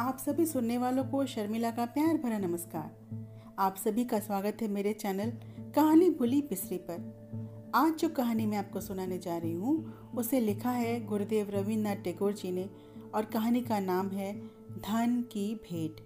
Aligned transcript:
आप 0.00 0.18
सभी 0.18 0.44
सुनने 0.46 0.76
वालों 0.78 1.04
को 1.04 1.24
शर्मिला 1.26 1.70
का 1.70 1.84
प्यार 1.84 2.16
भरा 2.16 2.38
नमस्कार। 2.38 3.56
आप 3.58 3.76
सभी 3.76 4.04
का 4.04 4.18
स्वागत 4.18 4.58
है 4.62 4.68
मेरे 4.68 4.92
चैनल 4.92 5.32
कहानी 5.74 6.10
भूली 6.10 6.40
पिसरी 6.40 6.76
पर। 6.90 7.72
आज 7.74 7.92
जो 7.92 8.08
कहानी 8.08 8.46
मैं 8.46 8.58
आपको 8.58 8.80
सुनाने 8.80 9.18
जा 9.18 9.36
रही 9.36 9.52
हूँ, 9.52 9.94
उसे 10.14 10.40
लिखा 10.40 10.70
है 10.70 11.06
गुरुदेव 11.06 11.50
रविन्द्रनाथ 11.50 12.02
टैगोर 12.04 12.32
जी 12.32 12.52
ने 12.52 12.68
और 13.14 13.24
कहानी 13.24 13.60
का 13.60 13.78
नाम 13.80 14.08
है 14.08 14.32
धन 14.78 15.20
की 15.32 15.54
भेंट। 15.54 16.00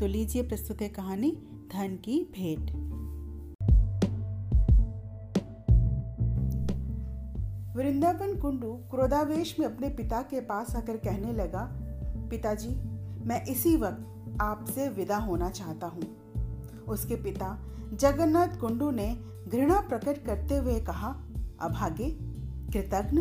तो 0.00 0.06
लीजिए 0.06 0.42
प्रस्तुत 0.42 0.82
है 0.82 0.88
कहानी 0.88 1.30
धन 1.72 1.96
की 2.04 2.22
भेंट। 2.32 2.70
वृंदावन 7.76 8.38
कुंडू 8.40 8.72
क्रोधावेश 8.90 9.58
में 9.60 9.66
अपने 9.66 9.88
पिता 9.88 10.22
के 10.22 10.40
पास 10.40 10.76
आकर 10.76 10.96
कहने 10.96 11.32
लगा, 11.32 11.68
पिताजी 12.30 12.91
मैं 13.24 13.44
इसी 13.44 13.76
वक्त 13.76 14.38
आपसे 14.40 14.88
विदा 14.88 15.16
होना 15.16 15.50
चाहता 15.50 15.86
हूँ। 15.86 16.02
उसके 16.88 17.16
पिता 17.16 17.58
जगन्नाथ 17.92 18.58
कुंडू 18.60 18.90
ने 18.90 19.14
घृणा 19.48 19.80
प्रकट 19.80 20.24
करते 20.26 20.56
हुए 20.56 20.80
कहा 20.80 21.08
अभागे 21.60 22.08
कृतज्ञ, 22.72 23.20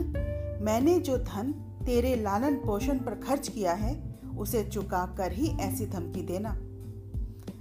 मैंने 0.63 0.99
जो 0.99 1.17
धन 1.17 1.51
तेरे 1.85 2.15
लालन 2.15 2.55
पोषण 2.55 2.99
पर 2.99 3.15
खर्च 3.19 3.47
किया 3.47 3.73
है, 3.73 3.93
उसे 4.37 4.63
चुका 4.63 5.05
कर 5.17 5.31
ही 5.31 5.47
ऐसी 5.59 5.85
धमकी 5.85 6.21
देना। 6.21 6.55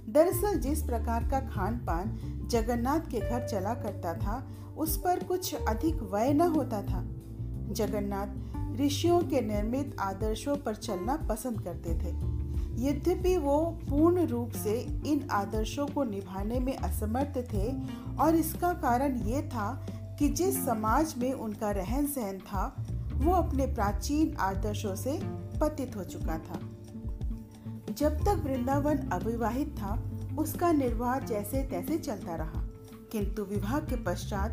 दरअसल 0.09 0.59
जिस 0.59 0.83
प्रकार 0.83 1.23
का 1.23 1.39
खान 1.39 1.77
पान 1.77 2.17
जगन्नाथ 2.51 3.09
के 3.11 3.19
घर 3.19 3.47
चला 3.47 3.73
करता 3.73 4.13
था, 4.13 4.47
उस 4.77 4.97
पर 4.97 5.23
कुछ 5.23 5.53
अधिक 5.55 6.01
व्यय 6.03 6.33
न 6.33 6.41
होता 6.41 6.81
था। 6.81 7.03
जगन्नाथ 7.71 8.27
ऋषियों 8.85 9.21
के 9.21 9.41
निर्मित 9.41 9.95
आदर्शों 9.99 10.57
पर 10.57 10.75
चलना 10.75 11.15
पसंद 11.17 11.61
करते 11.61 11.89
थे। 11.89 12.41
यद्यपि 12.87 13.37
वो 13.37 13.79
पूर्ण 13.89 14.25
रूप 14.25 14.51
से 14.51 14.79
इन 14.81 15.27
आदर्शों 15.31 15.87
को 15.87 16.03
निभाने 16.03 16.59
में 16.59 16.77
असमर्थ 16.77 17.37
थे, 17.53 17.73
और 18.19 18.35
इसका 18.35 18.73
कारण 18.73 19.15
ये 19.15 19.41
था 19.41 19.87
कि 20.19 20.29
जिस 20.29 20.65
समाज 20.65 21.15
में 21.17 21.33
उनका 21.33 21.71
रहन 21.71 22.05
सहन 22.05 22.37
था, 22.37 22.85
वो 23.13 23.33
अपने 23.33 23.65
प्राचीन 23.65 24.35
आदर्शों 24.35 24.95
से 24.95 25.19
पतित 25.59 25.95
हो 25.95 26.03
चुका 26.03 26.37
था। 26.37 26.59
जब 27.93 28.17
तक 28.17 28.41
वृंदावन 28.45 28.97
अविवाहित 28.97 29.75
था, 29.77 30.11
उसका 30.39 30.71
निर्वाह 30.71 31.19
जैसे 31.19 31.63
तैसे 31.63 31.97
चलता 31.97 32.35
रहा। 32.35 32.63
किंतु 33.11 33.43
विवाह 33.43 33.79
के 33.79 33.95
पश्चात 33.95 34.51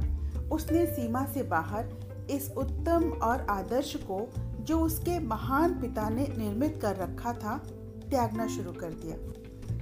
उसने 0.53 0.86
सीमा 0.86 1.27
से 1.27 1.42
बाहर 1.42 1.84
इस 2.31 2.51
उत्तम 2.57 3.11
और 3.23 3.47
आदर्श 3.51 3.95
को 3.97 4.29
जो 4.61 4.81
उसके 4.81 5.19
महान 5.19 5.81
पिता 5.81 6.09
ने 6.09 6.27
निर्मित 6.39 6.79
कर 6.83 6.97
रखा 6.97 7.33
था, 7.33 7.57
त्यागना 8.11 8.47
शुरू 8.47 8.73
कर 8.73 8.91
दिया। 8.91 9.17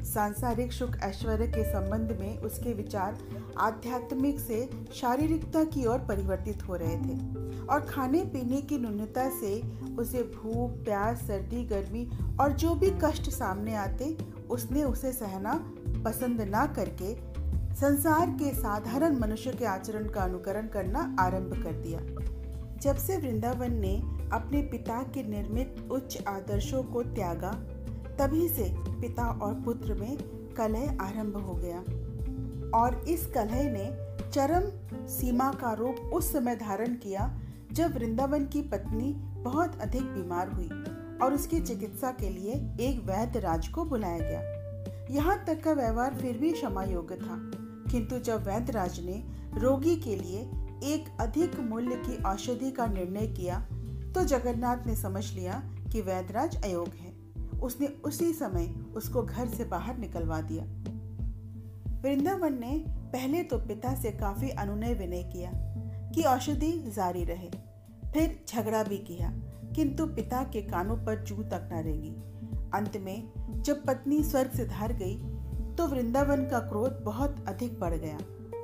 सांसारिक 0.05 0.73
सुख 0.73 0.97
ऐश्वर्य 1.03 1.47
के 1.47 1.65
संबंध 1.65 2.17
में 2.21 2.39
उसके 2.39 2.73
विचार 2.73 3.19
आध्यात्मिक 3.59 4.41
से 4.41 4.69
शारीरिकता 4.95 5.65
की 5.65 5.87
ओर 5.87 5.99
परिवर्तित 5.99 6.63
हो 6.69 6.75
रहे 6.75 6.97
थे 6.97 7.19
और 7.67 7.81
खाने 7.81 8.23
पीने 8.25 8.61
की 8.63 8.79
न्यूनता 8.79 9.29
से 9.41 9.61
उसे 9.99 10.23
भूख, 10.23 10.71
प्यास, 10.85 11.19
सर्दी, 11.19 11.65
गर्मी 11.65 12.09
और 12.41 12.53
जो 12.53 12.75
भी 12.75 12.91
कष्ट 13.05 13.31
सामने 13.31 13.75
आते, 13.75 14.17
उसने 14.51 14.85
उसे 14.85 15.13
सहना 15.13 15.55
पसंद 16.05 16.41
ना 16.41 16.67
करके 16.67 17.15
संसार 17.75 18.31
के 18.31 18.55
साधारण 18.55 19.19
मनुष्य 19.19 19.53
के 19.53 19.65
आचरण 19.65 20.09
का 20.09 20.23
अनुकरण 20.23 20.69
करना 20.69 21.17
आरंभ 21.21 21.63
कर 21.65 21.73
दिया। 21.73 22.01
जब 22.83 22.97
से 22.97 23.17
वृंदावन 23.17 23.75
ने 23.75 23.97
अपने 24.33 24.63
पिता 24.63 25.03
के 25.15 25.23
निर्मित 25.23 25.89
उच्च 25.91 26.23
आदर्शों 26.29 26.83
को 26.83 27.03
त्यागा, 27.05 27.51
तभी 28.19 28.49
से 28.49 28.71
पिता 29.01 29.25
और 29.43 29.55
पुत्र 29.55 29.95
में 29.95 30.17
कलह 30.57 30.97
आरंभ 31.01 31.37
हो 31.37 31.55
गया। 31.55 31.79
और 32.75 33.05
इस 33.09 33.27
कलह 33.27 33.63
ने 33.73 33.87
चरम 34.31 34.71
सीमा 35.09 35.50
का 35.53 35.73
रूप 35.73 35.97
उस 36.15 36.33
समय 36.33 36.56
धारण 36.56 36.95
किया, 36.95 37.31
जब 37.73 37.95
वृंदावन 37.95 38.47
की 38.47 38.62
पत्नी 38.62 39.12
बहुत 39.43 39.81
अधिक 39.81 40.03
बीमार 40.03 40.49
हुई 40.49 40.69
और 41.23 41.34
उसकी 41.34 41.61
चिकित्सा 41.61 42.11
के 42.11 42.29
लिए 42.29 42.53
एक 42.81 43.00
वैद्य 43.06 43.41
राज 43.41 43.69
को 43.69 43.84
बुलाया 43.84 44.19
गया। 44.19 44.41
यहाँ 45.11 45.45
तक 45.47 45.62
का 45.62 45.73
व्यवहार 45.73 46.15
फिर 46.15 46.39
भी 46.39 46.53
क्षमा 46.53 46.83
योग्य 46.84 47.15
था, 47.15 47.39
किंतु 47.91 48.19
जब 48.19 48.47
वैद्य 48.47 48.73
राज 48.73 49.00
ने 49.00 49.23
रोगी 49.61 49.97
के 49.97 50.17
लिए 50.17 50.41
एक 50.87 51.09
अधिक 51.21 51.59
मूल्य 51.61 51.97
की 51.99 52.23
औषधि 52.25 52.71
का 52.71 52.87
निर्णय 52.87 53.27
किया 53.29 53.59
तो 54.15 54.25
जगन्नाथ 54.25 54.87
ने 54.87 54.95
समझ 54.97 55.25
लिया 55.33 55.63
कि 55.93 56.01
वैदराज 56.01 56.57
अयोग 56.65 56.89
है। 56.95 57.15
उसने 57.61 57.87
उसी 58.05 58.33
समय 58.33 58.67
उसको 58.97 59.23
घर 59.23 59.49
से 59.49 59.65
बाहर 59.65 59.99
निकलवा 59.99 60.41
दिया। 60.43 60.65
वृंदावन 62.03 62.59
ने 62.61 62.85
पहले 63.13 63.43
तो 63.43 63.59
पिता 63.59 63.95
से 63.95 64.11
काफ़ी 64.13 64.51
अनुनय 64.51 64.95
विनय 64.95 65.23
किया 65.33 65.51
कि 66.15 66.23
औषधि 66.25 66.73
जारी 66.97 67.25
रहे। 67.25 67.51
फिर 68.13 68.39
झगड़ा 68.49 68.83
भी 68.83 68.99
किया, 68.99 69.31
किंतु 69.77 70.07
पिता 70.07 70.43
के 70.45 70.63
कानों 70.63 70.97
पर 70.97 71.25
जू 71.25 71.43
तक 71.45 71.69
न 71.73 71.83
रेंगी। 71.83 72.15
अंत 72.75 72.97
में 72.97 73.63
जब 73.63 73.85
पत्नी 73.85 74.23
स्वर्ग 74.25 74.51
से 74.51 74.65
धार 74.67 74.93
गई 74.93 75.17
तो 75.77 75.87
वृंदावन 75.87 76.45
का 76.45 76.59
क्रोध 76.61 77.03
बहुत 77.05 77.45
अधिक 77.49 77.79
बढ़ 77.81 77.95
गया। 77.95 78.19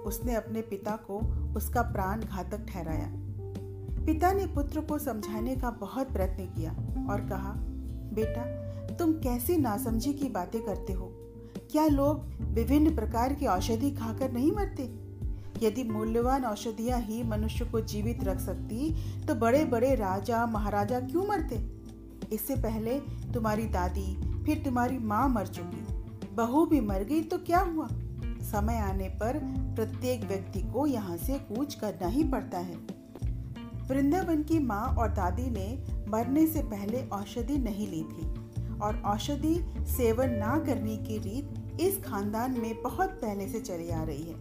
उसने 0.06 0.34
अपने 0.34 0.60
पिता 0.60 0.96
को 1.10 1.18
उसका 1.56 1.82
प्राण 1.82 2.20
घातक 2.20 2.66
ठहराया। 2.68 3.10
पिता 4.06 4.32
ने 4.32 4.46
पुत्र 4.46 4.80
को 4.80 4.98
समझाने 4.98 5.56
का 5.56 5.70
प्रयत्न 5.70 6.12
प्रयत्न 6.12 6.44
किया 6.46 6.70
और 7.10 7.20
कहा, 7.20 7.52
बेटा, 8.14 8.44
तुम 8.94 9.12
कैसी 9.12 9.56
नासमझी 9.56 10.12
की 10.12 10.28
बातें 10.28 10.60
करते 10.62 10.92
हो? 10.92 11.06
क्या 11.70 11.86
लोग 11.86 12.24
विभिन्न 12.54 12.94
प्रकार 12.94 13.32
की 13.32 13.46
औषधि 13.46 13.90
खाकर 13.90 14.32
नहीं 14.32 14.52
मरते? 14.52 14.90
यदि 15.62 15.84
मूल्यवान 15.84 16.44
औषधियाँ 16.44 17.00
ही 17.00 17.22
मनुष्य 17.22 17.64
को 17.64 17.80
जीवित 17.80 18.24
रख 18.24 18.40
सकती 18.40 18.94
तो 19.26 19.34
बड़े 19.34 19.64
बड़े 19.64 19.94
राजा, 19.94 20.46
महाराजा 20.46 21.00
क्यों 21.00 21.26
मरते? 21.26 21.56
इससे 22.34 22.56
पहले 22.56 22.98
तुम्हारी 23.34 23.64
दादी, 23.64 24.14
फिर 24.44 24.62
तुम्हारी 24.64 24.98
माँ 24.98 25.28
मर 25.28 25.46
चुकी। 25.46 25.86
बहू 26.34 26.64
भी 26.66 26.80
मर 26.80 27.04
गई 27.04 27.22
तो 27.22 27.38
क्या 27.38 27.60
हुआ? 27.60 27.88
समय 28.42 28.78
आने 28.78 29.08
पर 29.08 29.38
प्रत्येक 29.76 30.24
व्यक्ति 30.24 30.60
को 30.62 30.86
यहाँ 30.86 31.16
से 31.16 31.38
कूच 31.38 31.74
करना 31.74 32.06
ही 32.06 32.24
पड़ता 32.24 32.58
है। 32.58 32.76
वृंदावन 33.88 34.42
की 34.42 34.58
माँ 34.58 34.86
और 34.96 35.08
दादी 35.08 35.50
ने 35.50 35.84
मरने 36.08 36.46
से 36.46 36.62
पहले 36.62 37.02
औषधि 37.02 37.58
नहीं 37.58 37.88
ली 37.88 38.02
थी 38.02 38.78
और 38.78 39.02
औषधि 39.06 39.54
सेवन 39.78 40.30
ना 40.30 40.58
करने 40.66 40.96
की 40.96 41.18
रीत 41.18 41.80
इस 41.80 42.02
खानदान 42.04 42.60
में 42.60 42.82
बहुत 42.82 43.08
पहले 43.08 43.48
से 43.48 43.60
चली 43.60 43.90
आ 43.90 44.02
रही 44.02 44.22
है। 44.22 44.34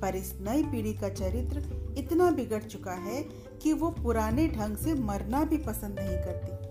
पर 0.00 0.16
इस 0.16 0.38
नई 0.40 0.62
पीढ़ी 0.62 0.94
का 0.94 1.08
चरित्र 1.08 1.62
इतना 1.98 2.30
बिगड़ 2.30 2.62
चुका 2.62 2.92
है 2.92 3.22
कि 3.62 3.72
वो 3.72 3.90
पुराने 3.90 4.48
ढंग 4.48 4.76
से 4.76 4.94
मरना 4.94 5.44
भी 5.44 5.56
पसंद 5.56 6.00
नहीं 6.00 6.16
करती। 6.16 6.70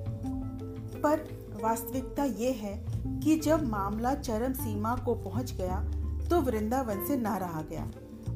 पर 1.00 1.18
वास्तविकता 1.64 2.24
ये 2.24 2.52
है 2.52 2.86
कि 3.20 3.36
जब 3.40 3.68
मामला 3.68 4.14
चरम 4.14 4.54
सीमा 4.54 4.96
को 4.96 5.16
पहुँच 5.16 5.52
गया 5.52 5.80
तो 6.30 6.42
वृंदावन 6.42 7.06
से 7.08 7.18
ना 7.18 7.36
रहा 7.38 7.62
गया। 7.62 7.90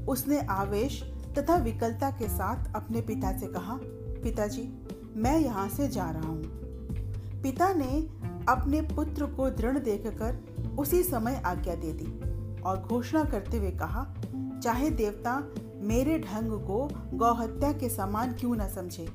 उसने 0.08 0.40
आवेश 0.52 1.02
तथा 1.38 1.56
विकलता 1.58 2.10
के 2.12 2.28
साथ 2.28 2.76
अपने 2.76 3.02
पिता 3.02 3.38
से 3.38 3.48
कहा, 3.48 3.80
पिताजी, 4.24 4.68
मैं 5.16 5.38
यहाँ 5.40 5.68
से 5.70 5.88
जा 5.88 6.10
रहा 6.10 6.28
हूँ। 6.28 7.42
पिता 7.44 7.74
ने 7.74 8.00
अपने 8.50 8.82
पुत्र 8.82 9.26
को 9.26 9.50
दृढ़ 9.50 9.78
देखकर 9.80 10.76
उसी 10.80 11.04
समय 11.04 11.42
आज्ञा 11.46 11.76
दे 11.76 11.92
दी 11.94 12.62
और 12.62 12.82
घोषणा 12.82 13.24
करते 13.24 13.58
हुए 13.58 13.72
कहा, 13.72 14.06
चाहे 14.64 14.90
देवता 14.92 15.38
मेरे 15.84 16.18
ढंग 16.20 16.52
को 16.68 16.88
गौहत्या 17.14 17.72
के 17.72 17.90
समान 17.90 18.32
क्यों 18.32 18.56
न 18.56 18.68
समझे, 18.68 19.08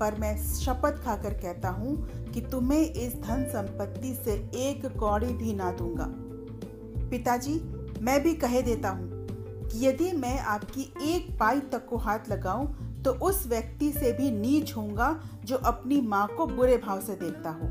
पर 0.00 0.18
मैं 0.18 0.36
शपथ 0.54 1.02
खाकर 1.04 1.34
कहता 1.34 1.70
हूँ 1.70 1.96
कि 2.32 2.40
तुम्हें 2.40 2.80
इस 2.80 3.14
धन 3.22 3.44
संपत्ति 3.44 4.14
से 4.14 4.32
एक 4.58 4.86
कौड़ी 4.98 5.32
भी 5.34 5.54
ना 5.54 5.70
दूँगा। 5.72 6.06
पिताजी 7.10 7.54
मैं 8.02 8.22
भी 8.22 8.34
कह 8.34 8.60
देता 8.60 8.90
हूँ 8.90 9.26
कि 9.68 9.86
यदि 9.86 10.10
मैं 10.12 10.38
आपकी 10.38 10.82
एक 11.02 11.30
पाई 11.40 11.60
तक 11.60 11.86
को 11.86 11.96
हाथ 11.96 12.18
लगाऊँ 12.28 13.02
तो 13.02 13.12
उस 13.12 13.46
व्यक्ति 13.46 13.92
से 13.92 14.12
भी 14.12 14.30
नीच 14.30 14.76
होऊँगा 14.76 15.22
जो 15.44 15.56
अपनी 15.56 16.00
माँ 16.00 16.26
को 16.36 16.46
बुरे 16.46 16.76
भाव 16.76 17.00
से 17.00 17.14
देखता 17.14 17.50
हो। 17.50 17.68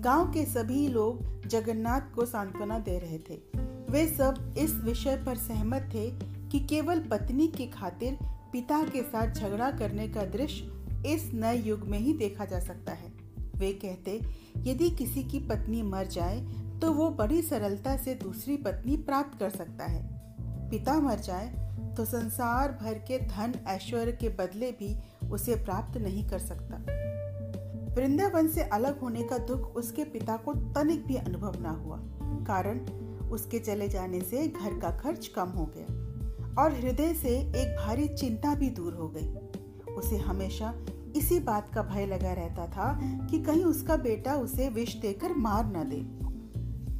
गाँव 0.00 0.32
के 0.32 0.44
सभी 0.44 0.88
लोग 0.88 1.46
जगन्नाथ 1.46 2.14
को 2.14 2.26
सांत्वना 2.26 2.78
दे 2.78 2.98
रहे 2.98 3.18
थे। 3.18 3.40
वे 3.90 4.06
सब 4.08 4.54
इस 4.58 4.74
विषय 4.74 5.22
पर 5.26 5.36
सहमत 5.36 5.90
थे 5.94 6.10
कि 6.50 6.60
केवल 6.60 7.00
पत्नी 7.00 7.48
की 7.48 7.66
खातिर 7.66 8.18
पिता 8.52 8.82
के 8.84 9.02
साथ 9.02 9.34
झगड़ा 9.34 9.70
करने 9.70 10.08
का 10.08 10.24
दृश्य 10.24 11.12
इस 11.12 11.30
नए 11.34 11.56
युग 11.56 11.86
में 11.88 11.98
ही 11.98 12.12
देखा 12.12 12.44
जा 12.44 12.60
सकता 12.60 12.92
है। 12.92 13.12
वे 13.56 13.72
कहते, 13.72 14.20
यदि 14.58 14.90
किसी 14.90 15.22
की 15.22 15.38
पत्नी 15.38 15.82
मर 15.82 16.06
जाए 16.06 16.38
तो 16.84 16.92
वो 16.92 17.08
बड़ी 17.10 17.40
सरलता 17.42 17.96
से 17.96 18.14
दूसरी 18.14 18.56
पत्नी 18.56 18.96
प्राप्त 18.96 19.38
कर 19.38 19.50
सकता 19.50 19.84
है। 19.84 20.02
पिता 20.70 20.98
मर 21.00 21.18
जाए 21.18 21.46
तो 21.96 22.04
संसार 22.04 22.72
भर 22.72 22.98
के 23.08 23.18
धन 23.18 23.54
ऐश्वर्य 23.66 24.12
के 24.12 24.28
बदले 24.28 24.70
भी 24.70 24.96
उसे 25.30 25.54
प्राप्त 25.54 25.96
नहीं 25.96 26.24
कर 26.28 26.38
सकता। 26.38 26.76
वृंदावन 27.94 28.48
से 28.48 28.62
अलग 28.68 29.00
होने 29.00 29.22
का 29.22 29.38
दुख 29.38 29.76
उसके 29.76 30.04
पिता 30.04 30.36
को 30.36 30.54
तनिक 30.74 31.06
भी 31.06 31.16
अनुभव 31.16 31.60
ना 31.60 31.70
हुआ, 31.70 31.98
कारण 32.44 32.80
उसके 33.28 33.58
चले 33.58 33.88
जाने 33.88 34.20
से 34.20 34.46
घर 34.48 34.78
का 34.80 34.90
खर्च 34.98 35.26
कम 35.26 35.48
हो 35.48 35.64
गया 35.76 36.62
और 36.62 36.74
हृदय 36.74 37.14
से 37.14 37.30
एक 37.30 37.76
भारी 37.76 38.08
चिंता 38.08 38.54
भी 38.54 38.68
दूर 38.70 38.94
हो 38.94 39.08
गई। 39.08 39.94
उसे 39.94 40.16
हमेशा 40.16 40.74
इसी 41.16 41.40
बात 41.40 41.72
का 41.74 41.82
भय 41.84 42.06
लगा 42.06 42.32
रहता 42.32 42.66
था 42.66 42.92
कि 43.30 43.42
कहीं 43.42 43.64
उसका 43.64 43.96
बेटा 43.96 44.34
उसे 44.34 44.68
विष 44.68 44.94
देकर 44.96 45.34
मार 45.36 45.64
न 45.66 45.88
दे। 45.88 46.23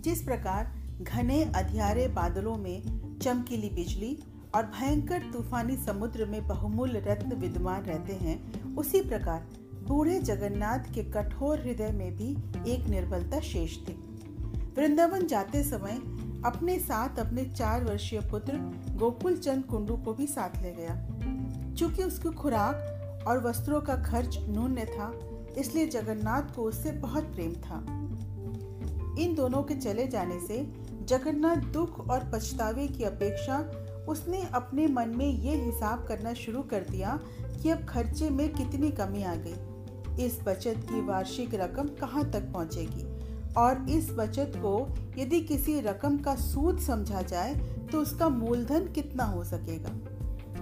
जिस 0.04 0.22
प्रकार 0.22 0.72
घने 1.02 1.42
अधियारे 1.44 2.06
बादलों 2.08 2.56
में 2.56 3.18
चमकीली 3.18 3.68
बिजली 3.70 4.18
और 4.54 4.62
भयंकर 4.62 5.22
तूफानी 5.32 5.76
समुद्र 5.76 6.24
में 6.26 6.46
बहुमूल्य 6.48 7.00
रत्न 7.06 7.36
विद्यमान 7.36 7.82
रहते 7.82 8.12
हैं, 8.12 8.74
उसी 8.74 9.00
प्रकार 9.00 9.46
बूढ़े 9.88 10.18
जगन्नाथ 10.20 10.92
के 10.94 11.02
कठोर 11.02 11.60
हृदय 11.60 11.90
में 11.92 12.16
भी 12.16 12.30
एक 12.72 12.86
निर्बलता 12.86 13.40
शेष 13.40 13.76
थी। 13.78 13.92
वृंदावन 14.76 15.26
जाते 15.26 15.62
समय 15.64 16.00
अपने 16.46 16.78
साथ 16.78 17.18
अपने 17.18 17.44
चार 17.44 17.84
वर्षीय 17.84 18.20
पुत्र 18.20 18.58
गोकुल 18.96 19.36
चंद 19.36 19.64
कुंडू 19.64 19.96
को 19.96 20.14
भी 20.14 20.26
साथ 20.26 20.62
ले 20.62 20.72
गया। 20.72 20.94
चूँकि 21.74 22.02
उसकी 22.02 22.28
खुराक 22.28 23.24
और 23.28 23.42
वस्त्रों 23.46 23.80
का 23.80 23.96
खर्च 24.02 24.38
नून्य 24.48 24.84
था, 24.84 25.12
इसलिए 25.58 25.86
जगन्नाथ 25.86 26.54
को 26.56 26.62
उससे 26.62 26.92
बहुत 26.92 27.34
प्रेम 27.34 27.52
था। 27.52 27.84
इन 29.18 29.34
दोनों 29.34 29.62
के 29.62 29.74
चले 29.74 30.06
जाने 30.06 30.40
से 30.40 30.72
जगन्नाथ 31.02 31.56
दुख 31.56 32.08
और 32.10 32.30
पछतावे 32.34 32.86
की 32.86 33.04
अपेक्षा 33.04 33.58
उसने 34.08 34.48
अपने 34.54 34.86
मन 34.86 35.08
में 35.08 35.26
ये 35.26 35.54
हिसाब 35.56 36.06
करना 36.06 36.32
शुरू 36.32 36.62
कर 36.62 36.84
दिया 36.90 37.20
कि 37.62 37.70
अब 37.70 37.84
खर्चे 37.84 38.30
में 38.30 38.52
कितनी 38.52 38.90
कमी 38.90 39.22
आ 39.22 39.34
गई। 39.34 39.54
इस 40.24 40.40
बचत 40.46 40.74
की 40.78 41.00
वार्षिक 41.00 41.54
रकम 41.54 41.88
कहाँ 41.88 42.30
तक 42.30 42.40
पहुँचेगी? 42.40 43.14
और 43.54 43.90
इस 43.90 44.10
बचत 44.10 44.52
को 44.56 44.94
यदि 45.18 45.40
किसी 45.40 45.80
रकम 45.80 46.18
का 46.18 46.34
सूद 46.34 46.78
समझा 46.78 47.22
जाए 47.22 47.54
तो 47.92 48.00
उसका 48.00 48.28
मूलधन 48.28 48.86
कितना 48.86 49.24
हो 49.24 49.44
सकेगा? 49.44 49.90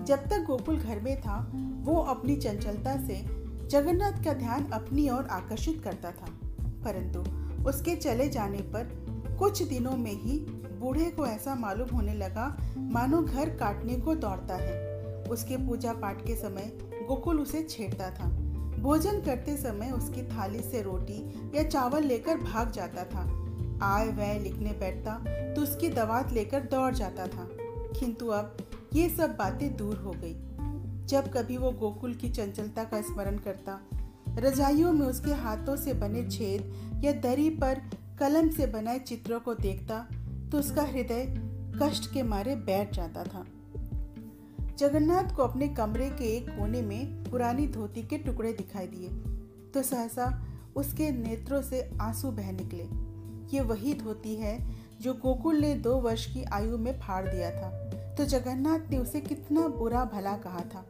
जब 0.04 0.18
तक 0.18 0.44
गोकुल 0.46 0.76
घर 0.76 1.00
में 1.00 1.20
था, 1.20 1.52
वो 1.82 2.00
अपनी 2.00 2.36
चंचलता 2.36 2.96
से 2.96 3.24
जगन्नाथ 3.68 4.24
का 4.24 4.32
ध्यान 4.32 4.64
अपनी 4.64 5.10
ओर 5.10 5.26
आकर्षित 5.26 5.82
करता 5.84 6.10
था। 6.10 6.28
परंतु 6.60 7.41
उसके 7.66 7.96
चले 7.96 8.28
जाने 8.28 8.58
पर 8.58 9.02
कुछ 9.38 9.62
दिनों 9.62 9.96
में 9.96 10.12
ही 10.12 10.38
बूढ़े 10.80 11.04
को 11.04 11.26
ऐसा 11.26 11.54
मालूम 11.54 11.88
होने 11.88 12.14
लगा, 12.14 12.74
मानो 12.78 13.22
घर 13.22 13.50
काटने 13.50 13.96
को 13.96 14.14
दौड़ता 14.14 14.54
है। 14.54 14.92
उसके 15.24 15.56
पूजा 15.56 15.92
पाठ 15.92 16.26
के 16.26 16.36
समय 16.36 16.72
गोकुल 17.08 17.40
उसे 17.40 17.62
छेड़ता 17.62 18.10
था। 18.10 18.28
भोजन 18.78 19.20
करते 19.20 19.56
समय 19.56 19.90
उसकी 19.90 20.22
थाली 20.22 20.60
से 20.60 20.82
रोटी 20.82 21.50
या 21.54 21.62
चावल 21.62 22.02
लेकर 22.02 22.38
भाग 22.38 22.70
जाता 22.70 23.04
था। 23.04 23.42
आय 23.82 24.08
व्यय 24.08 24.38
लिखने 24.38 24.70
बैठता 24.70 25.14
तो 25.54 25.62
उसकी 25.62 25.88
दवात 25.88 26.32
लेकर 26.32 26.60
दौड़ 26.60 26.94
जाता 26.94 27.26
था। 27.26 27.48
किंतु 28.00 28.28
अब 28.28 28.56
ये 28.94 29.08
सब 29.08 29.36
बातें 29.36 29.76
दूर 29.76 29.96
हो 29.96 30.10
गई। 30.10 30.34
जब 31.06 31.32
कभी 31.32 31.56
वो 31.56 31.70
गोकुल 31.70 32.14
की 32.14 32.28
चंचलता 32.28 32.84
का 32.84 33.02
स्मरण 33.02 33.36
करता 33.38 33.80
रजाइयों 34.38 34.92
में 34.92 35.06
उसके 35.06 35.32
हाथों 35.34 35.76
से 35.76 35.94
बने 35.94 36.28
छेद 36.28 37.00
या 37.04 37.12
दरी 37.12 37.48
पर 37.50 37.80
कलम 38.20 38.48
से 38.50 38.66
बनाए 38.66 38.98
चित्रों 38.98 39.40
को 39.40 39.54
देखता 39.54 39.98
तो 40.52 40.58
उसका 40.58 40.82
हृदय 40.82 41.24
कष्ट 41.82 42.12
के 42.12 42.22
मारे 42.22 42.54
बैठ 42.56 42.94
जाता 42.94 43.24
था। 43.24 43.44
जगन्नाथ 44.78 45.34
को 45.36 45.42
अपने 45.42 45.68
कमरे 45.68 46.08
के 46.10 46.24
एक 46.36 46.48
कोने 46.48 46.82
में 46.82 47.24
पुरानी 47.24 47.66
धोती 47.66 48.02
के 48.02 48.18
टुकड़े 48.18 48.52
दिखाई 48.52 48.86
दिए 48.86 49.08
तो 49.74 49.82
सहसा 49.82 50.26
उसके 50.76 51.10
नेत्रों 51.10 51.62
से 51.62 51.80
आँसू 52.00 52.30
बह 52.30 52.52
निकले। 52.52 52.84
ये 53.56 53.60
वही 53.60 53.94
धोती 53.94 54.34
है 54.36 54.58
जो 55.00 55.14
गोकुल 55.14 55.56
ने 55.56 55.74
दो 55.74 55.96
वर्ष 55.96 56.26
की 56.34 56.42
आयु 56.44 56.78
में 56.78 56.98
फाड़ 57.00 57.24
दिया 57.28 57.50
था। 57.50 57.70
तो 58.14 58.24
जगन्नाथ 58.24 58.90
ने 58.90 58.98
उसे 58.98 59.20
कितना 59.20 59.66
बुरा 59.68 60.04
भला 60.04 60.36
कहा 60.36 60.60
था। 60.74 60.84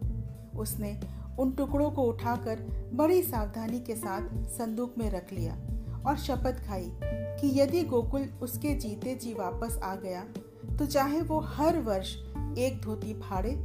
उसने 0.58 0.92
उन 1.38 1.52
टुकड़ों 1.52 1.90
को 1.90 2.02
उठाकर 2.02 2.90
बड़ी 2.94 3.23
सावधानी 3.23 3.81
के 3.81 3.96
साथ 3.96 4.29
संदूक 4.44 4.94
में 4.99 5.11
रख 5.11 5.32
लिया 5.32 5.55
और 6.06 6.17
शपथ 6.17 6.69
खाई 6.69 6.93
कि 7.05 7.61
यदि 7.61 7.82
गोकुल 7.82 8.23
उसके 8.43 8.75
जीते 8.75 9.14
जी 9.14 9.34
वापस 9.34 9.81
आ 9.84 9.94
गया 9.94 10.25
तो 10.76 10.87
चाहे 10.87 11.20
वो 11.20 11.40
हर 11.40 11.79
वर्ष 11.79 12.17
एक 12.58 12.81
धोती 12.82 13.14
फाड़े, 13.14 13.56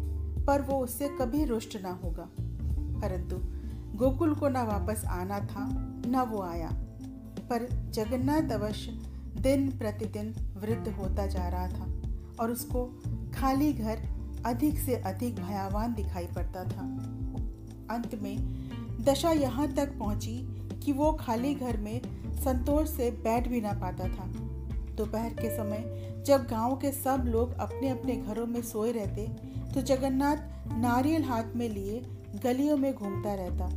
पर 0.45 0.61
वो 0.61 0.79
उससे 0.79 1.09
कभी 1.09 1.45
रुष्ट 1.45 1.81
ना 1.81 1.99
होगा। 2.03 2.29
परंतु 3.01 3.35
गोकुल 3.97 4.35
को 4.35 4.49
ना 4.49 4.63
वापस 4.63 5.05
आना 5.05 5.39
था, 5.39 5.67
न 6.07 6.25
वो 6.29 6.41
आया। 6.41 6.69
पर 7.49 7.89
जगन्नाथ 7.89 8.51
अवश्य 8.51 8.91
दिन 9.41 9.77
प्रतिदिन 9.77 10.35
वृद्ध 10.57 10.87
होता 10.87 11.25
जा 11.25 11.47
रहा 11.47 11.67
था 11.67 12.01
और 12.39 12.51
उसको 12.51 13.01
खाली 13.33 13.73
घर 13.73 13.99
अधिक 14.45 14.79
से 14.79 14.95
अधिक 14.95 15.35
भयावान 15.35 15.93
दिखाई 15.93 16.25
पड़ता 16.25 16.63
था। 16.63 16.83
अंत 17.91 18.15
में 18.21 19.03
दशा 19.03 19.31
यहाँ 19.31 19.71
तक 19.73 19.97
पहुँची 19.99 20.37
कि 20.83 20.91
वो 20.91 21.11
खाली 21.13 21.53
घर 21.55 21.77
में 21.77 22.01
संतोष 22.43 22.89
से 22.89 23.09
बैठ 23.23 23.47
भी 23.47 23.61
ना 23.61 23.73
पाता 23.73 24.07
था। 24.07 24.25
दोपहर 24.95 25.33
के 25.33 25.55
समय 25.57 26.23
जब 26.27 26.45
गाँव 26.47 26.75
के 26.75 26.91
सब 26.91 27.23
लोग 27.27 27.53
अपने 27.53 27.89
अपने 27.89 28.15
घरों 28.15 28.45
में 28.45 28.61
सोए 28.61 28.91
रहते 28.91 29.27
तो 29.73 29.81
जगन्नाथ 29.81 30.37
नारियल 30.77 31.23
हाथ 31.23 31.55
में 31.55 31.67
लिए 31.69 32.01
गलियों 32.43 32.77
में 32.77 32.93
घूमता 32.93 33.33
रहता। 33.33 33.69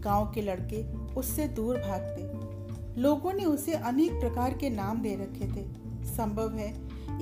गाँव 0.00 0.30
के 0.34 0.42
लड़के 0.42 0.82
उससे 1.14 1.48
दूर 1.48 1.76
भागते। 1.78 3.00
लोगों 3.00 3.32
ने 3.32 3.44
उसे 3.44 3.72
अनेक 3.72 4.12
प्रकार 4.12 4.54
के 4.54 4.70
नाम 4.70 5.00
दे 5.00 5.14
रखे 5.14 5.46
थे। 5.46 5.66
संभव 6.06 6.56
है 6.56 6.72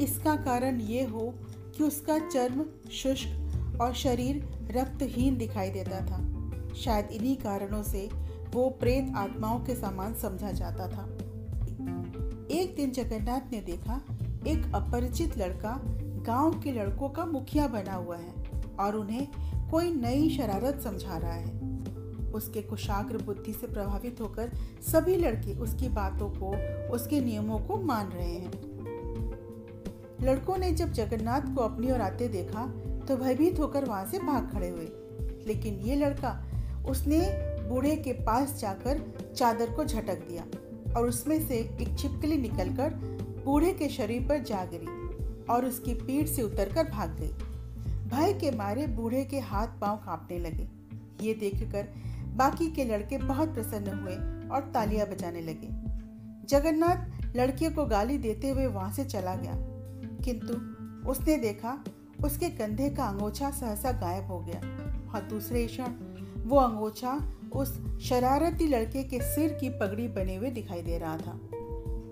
इसका 0.01 0.35
कारण 0.37 0.81
ये 0.81 1.05
हो 1.05 1.33
कि 1.77 1.85
उसका 1.85 2.19
चर्म 2.29 2.65
शुष्क 2.93 3.46
और 3.81 3.95
शरीर 3.95 4.49
रक्तहीन 4.71 5.37
दिखाई 5.37 5.71
देता 5.71 6.01
था। 6.01 6.37
शायद 6.75 7.09
इन्हीं 7.11 7.37
कारणों 7.37 7.83
से 7.83 8.09
वो 8.55 8.71
प्रेत 8.71 9.13
आत्माओं 9.17 9.61
के 9.61 9.75
समान 9.75 10.15
समझा 10.15 10.53
जाता 10.53 10.89
था। 10.89 11.05
एक 12.51 12.75
दिन 12.77 12.91
जगन्नाथ 12.91 13.53
ने 13.53 13.61
देखा, 13.61 14.01
एक 14.47 14.73
अपरिचित 14.75 15.39
लड़का 15.39 15.81
गाँव 16.27 16.61
के 16.61 16.73
लड़कों 16.73 17.09
का 17.09 17.25
मुखिया 17.25 17.69
बना 17.69 17.95
हुआ 17.95 18.17
है 18.17 18.35
और 18.81 18.97
उन्हें 18.97 19.29
कोई 19.71 19.93
नई 19.93 20.31
शरारत 20.31 20.81
समझा 20.81 21.19
रहा 21.19 21.33
है। 21.33 21.67
उसके 22.33 22.63
कुशाग्र 22.63 23.19
बुद्धि 23.19 23.53
से 23.53 23.67
प्रभावित 23.67 24.21
होकर 24.21 24.51
सभी 24.93 25.17
लड़के 25.17 25.55
उसकी 25.55 25.89
बातों 25.89 26.29
को, 26.29 26.57
उसके 26.95 27.21
नियमों 27.21 27.59
को 27.59 27.77
मान 27.77 28.09
रहे 28.09 28.35
हैं। 28.35 28.53
लड़कों 30.23 30.57
ने 30.57 30.73
जब 30.73 30.93
जगन्नाथ 30.93 31.41
को 31.41 31.61
अपनी 31.61 31.91
ओर 31.91 32.01
आते 32.01 32.29
देखा 32.29 32.73
तो 33.09 33.17
भयभीत 33.17 33.59
होकर 33.59 33.85
वहाँ 33.85 34.05
से 34.07 34.19
भाग 34.19 34.51
खड़े 34.53 34.69
हुए। 34.69 34.89
लेकिन 35.47 35.75
ये 35.81 35.97
लड़का 35.97 36.33
उसने 36.89 37.21
बूढ़े 37.69 37.95
के 37.97 38.13
पास 38.25 38.59
जाकर 38.61 39.01
चादर 39.37 39.71
को 39.71 39.85
झटक 39.85 40.27
दिया 40.29 40.43
और 40.95 41.09
उसमें 41.09 41.47
से 41.49 41.57
एक 41.57 41.97
छिपकली 41.99 42.37
निकलकर 42.39 42.95
बूढ़े 43.45 43.73
के 43.73 43.89
शरीर 43.89 44.27
पर 44.29 44.43
जा 44.43 44.65
गिरी 44.65 45.45
और 45.45 45.65
उसकी 45.65 45.95
पीठ 45.97 46.29
से 46.29 46.43
उतरकर 46.43 46.91
भाग 46.91 47.17
गई। 47.21 47.33
भय 48.09 48.33
के 48.33 48.51
मारे 48.51 48.87
बूढ़े 48.87 49.25
के 49.25 49.39
हाथ 49.41 49.81
पाँव 49.81 49.97
कांपने 49.97 50.39
लगे। 50.39 50.69
ये 51.21 51.35
देखकर 51.35 51.89
बाकी 52.37 52.71
के 52.71 52.85
लड़के 52.85 53.19
बहुत 53.19 53.55
प्रसन्न 53.55 53.99
हुए 53.99 54.15
और 54.49 54.71
तालियाँ 54.75 55.07
बजाने 55.07 55.41
लगे। 55.41 55.69
जगन्नाथ 56.49 57.37
लड़के 57.37 57.71
को 57.71 57.85
गाली 57.87 58.19
देते 58.19 58.51
हुए 58.51 58.67
वहाँ 58.67 58.93
से 58.93 59.05
चला 59.05 59.35
गया, 59.35 59.55
किंतु 60.25 61.11
उसने 61.11 61.37
देखा 61.37 61.79
उसके 62.25 62.49
कंधे 62.51 62.89
का 62.91 63.05
अंगोछा 63.05 63.51
सहसा 63.51 63.93
गायब 63.93 64.27
हो 64.27 64.39
गया 64.41 64.61
और 65.15 65.27
दूसरे 65.31 65.67
क्षण, 65.67 65.95
वो 66.43 66.59
अंगोछा 66.59 67.19
उस 67.53 67.73
शरारती 68.01 68.67
लड़के 68.69 69.03
के 69.05 69.21
सिर 69.25 69.53
की 69.53 69.69
पगड़ी 69.71 70.07
बने 70.09 70.37
हुए 70.37 70.51
दिखाई 70.51 70.83
दे 70.83 70.99
रहा 70.99 71.17
था। 71.17 71.39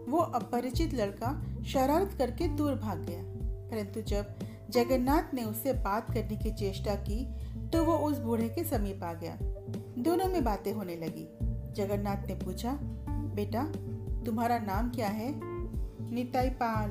वो 0.09 0.19
अपरिचित 0.19 0.95
लड़का 0.95 1.31
शरारत 1.67 2.15
करके 2.19 2.49
दूर 2.49 2.75
भाग 2.75 2.99
गया, 3.01 3.23
परंतु 3.71 4.03
जब 4.03 4.35
जगन्नाथ 4.71 5.35
ने 5.35 5.45
उससे 5.45 5.73
बात 5.73 6.13
करने 6.15 6.37
की 6.37 6.51
चेष्टा 6.51 6.95
की 6.95 7.25
तो 7.71 7.85
वो 7.85 7.97
उस 8.09 8.19
बूढ़े 8.19 8.49
के 8.49 8.65
समीप 8.65 9.03
आ 9.05 9.13
गया। 9.13 9.37
दोनों 9.99 10.27
में 10.27 10.43
बातें 10.45 10.73
होने 10.73 10.97
लगी। 10.97 11.27
जगन्नाथ 11.75 12.27
ने 12.29 12.35
पूछा, 12.35 12.79
बेटा, 13.37 13.63
तुम्हारा 14.25 14.59
नाम 14.59 14.91
क्या 14.91 15.09
है? 15.09 15.31
निताई 16.11 16.51
पाल। 16.53 16.91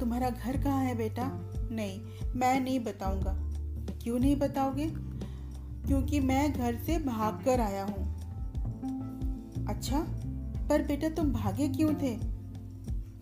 तुम्हारा 0.00 0.30
घर 0.30 0.62
कहाँ 0.62 0.84
है 0.84 0.96
बेटा? 0.96 1.30
नहीं, 1.70 2.00
मैं 2.36 2.60
नहीं 2.60 2.80
बताऊँगा। 2.80 3.32
क्यों 4.02 4.18
नहीं 4.18 4.36
बताओगे? 4.36 4.86
क्योंकि 5.86 6.20
मैं 6.20 6.52
घर 6.52 6.76
से 6.76 6.98
भाग 6.98 7.44
कर 7.44 7.60
आया 7.60 7.84
हूँ। 7.84 8.18
अच्छा 9.68 10.00
पर 10.68 10.82
बेटा 10.82 11.08
तुम 11.08 11.32
भागे 11.32 11.68
क्यों 11.68 11.94
थे? 11.94 12.16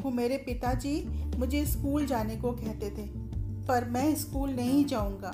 वो 0.02 0.10
मेरे 0.10 0.36
पिताजी 0.36 1.08
मुझे 1.38 1.66
स्कूल 1.66 2.06
जाने 2.06 2.36
को 2.36 2.52
कहते 2.52 2.90
थे, 2.90 3.10
पर 3.66 3.88
मैं 3.88 4.14
स्कूल 4.14 4.50
नहीं 4.50 4.84
जाऊँगा। 4.84 5.32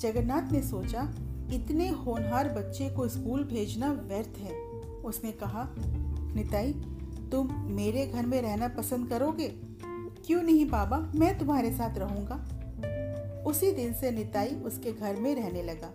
जगन्नाथ 0.00 0.52
ने 0.52 0.62
सोचा, 0.62 1.14
इतने 1.52 1.88
होनहार 1.88 2.48
बच्चे 2.48 2.90
को 2.90 3.08
स्कूल 3.08 3.44
भेजना 3.44 3.92
व्यर्थ 3.92 4.38
है। 4.38 4.52
उसने 5.04 5.32
कहा, 5.32 5.74
निताई, 6.34 6.72
तुम 7.32 7.48
मेरे 7.52 8.06
घर 8.06 8.26
में 8.26 8.42
रहना 8.42 8.68
पसंद 8.68 9.08
करोगे? 9.08 9.65
क्यों 10.26 10.42
नहीं 10.42 10.64
बाबा? 10.68 10.98
मैं 11.14 11.38
तुम्हारे 11.38 11.70
साथ 11.72 11.98
रहूँगा। 11.98 12.36
उसी 13.46 13.70
दिन 13.72 13.92
से 13.92 14.10
निताई 14.10 14.54
उसके 14.64 14.92
घर 14.92 15.16
में 15.16 15.34
रहने 15.34 15.62
लगा। 15.62 15.92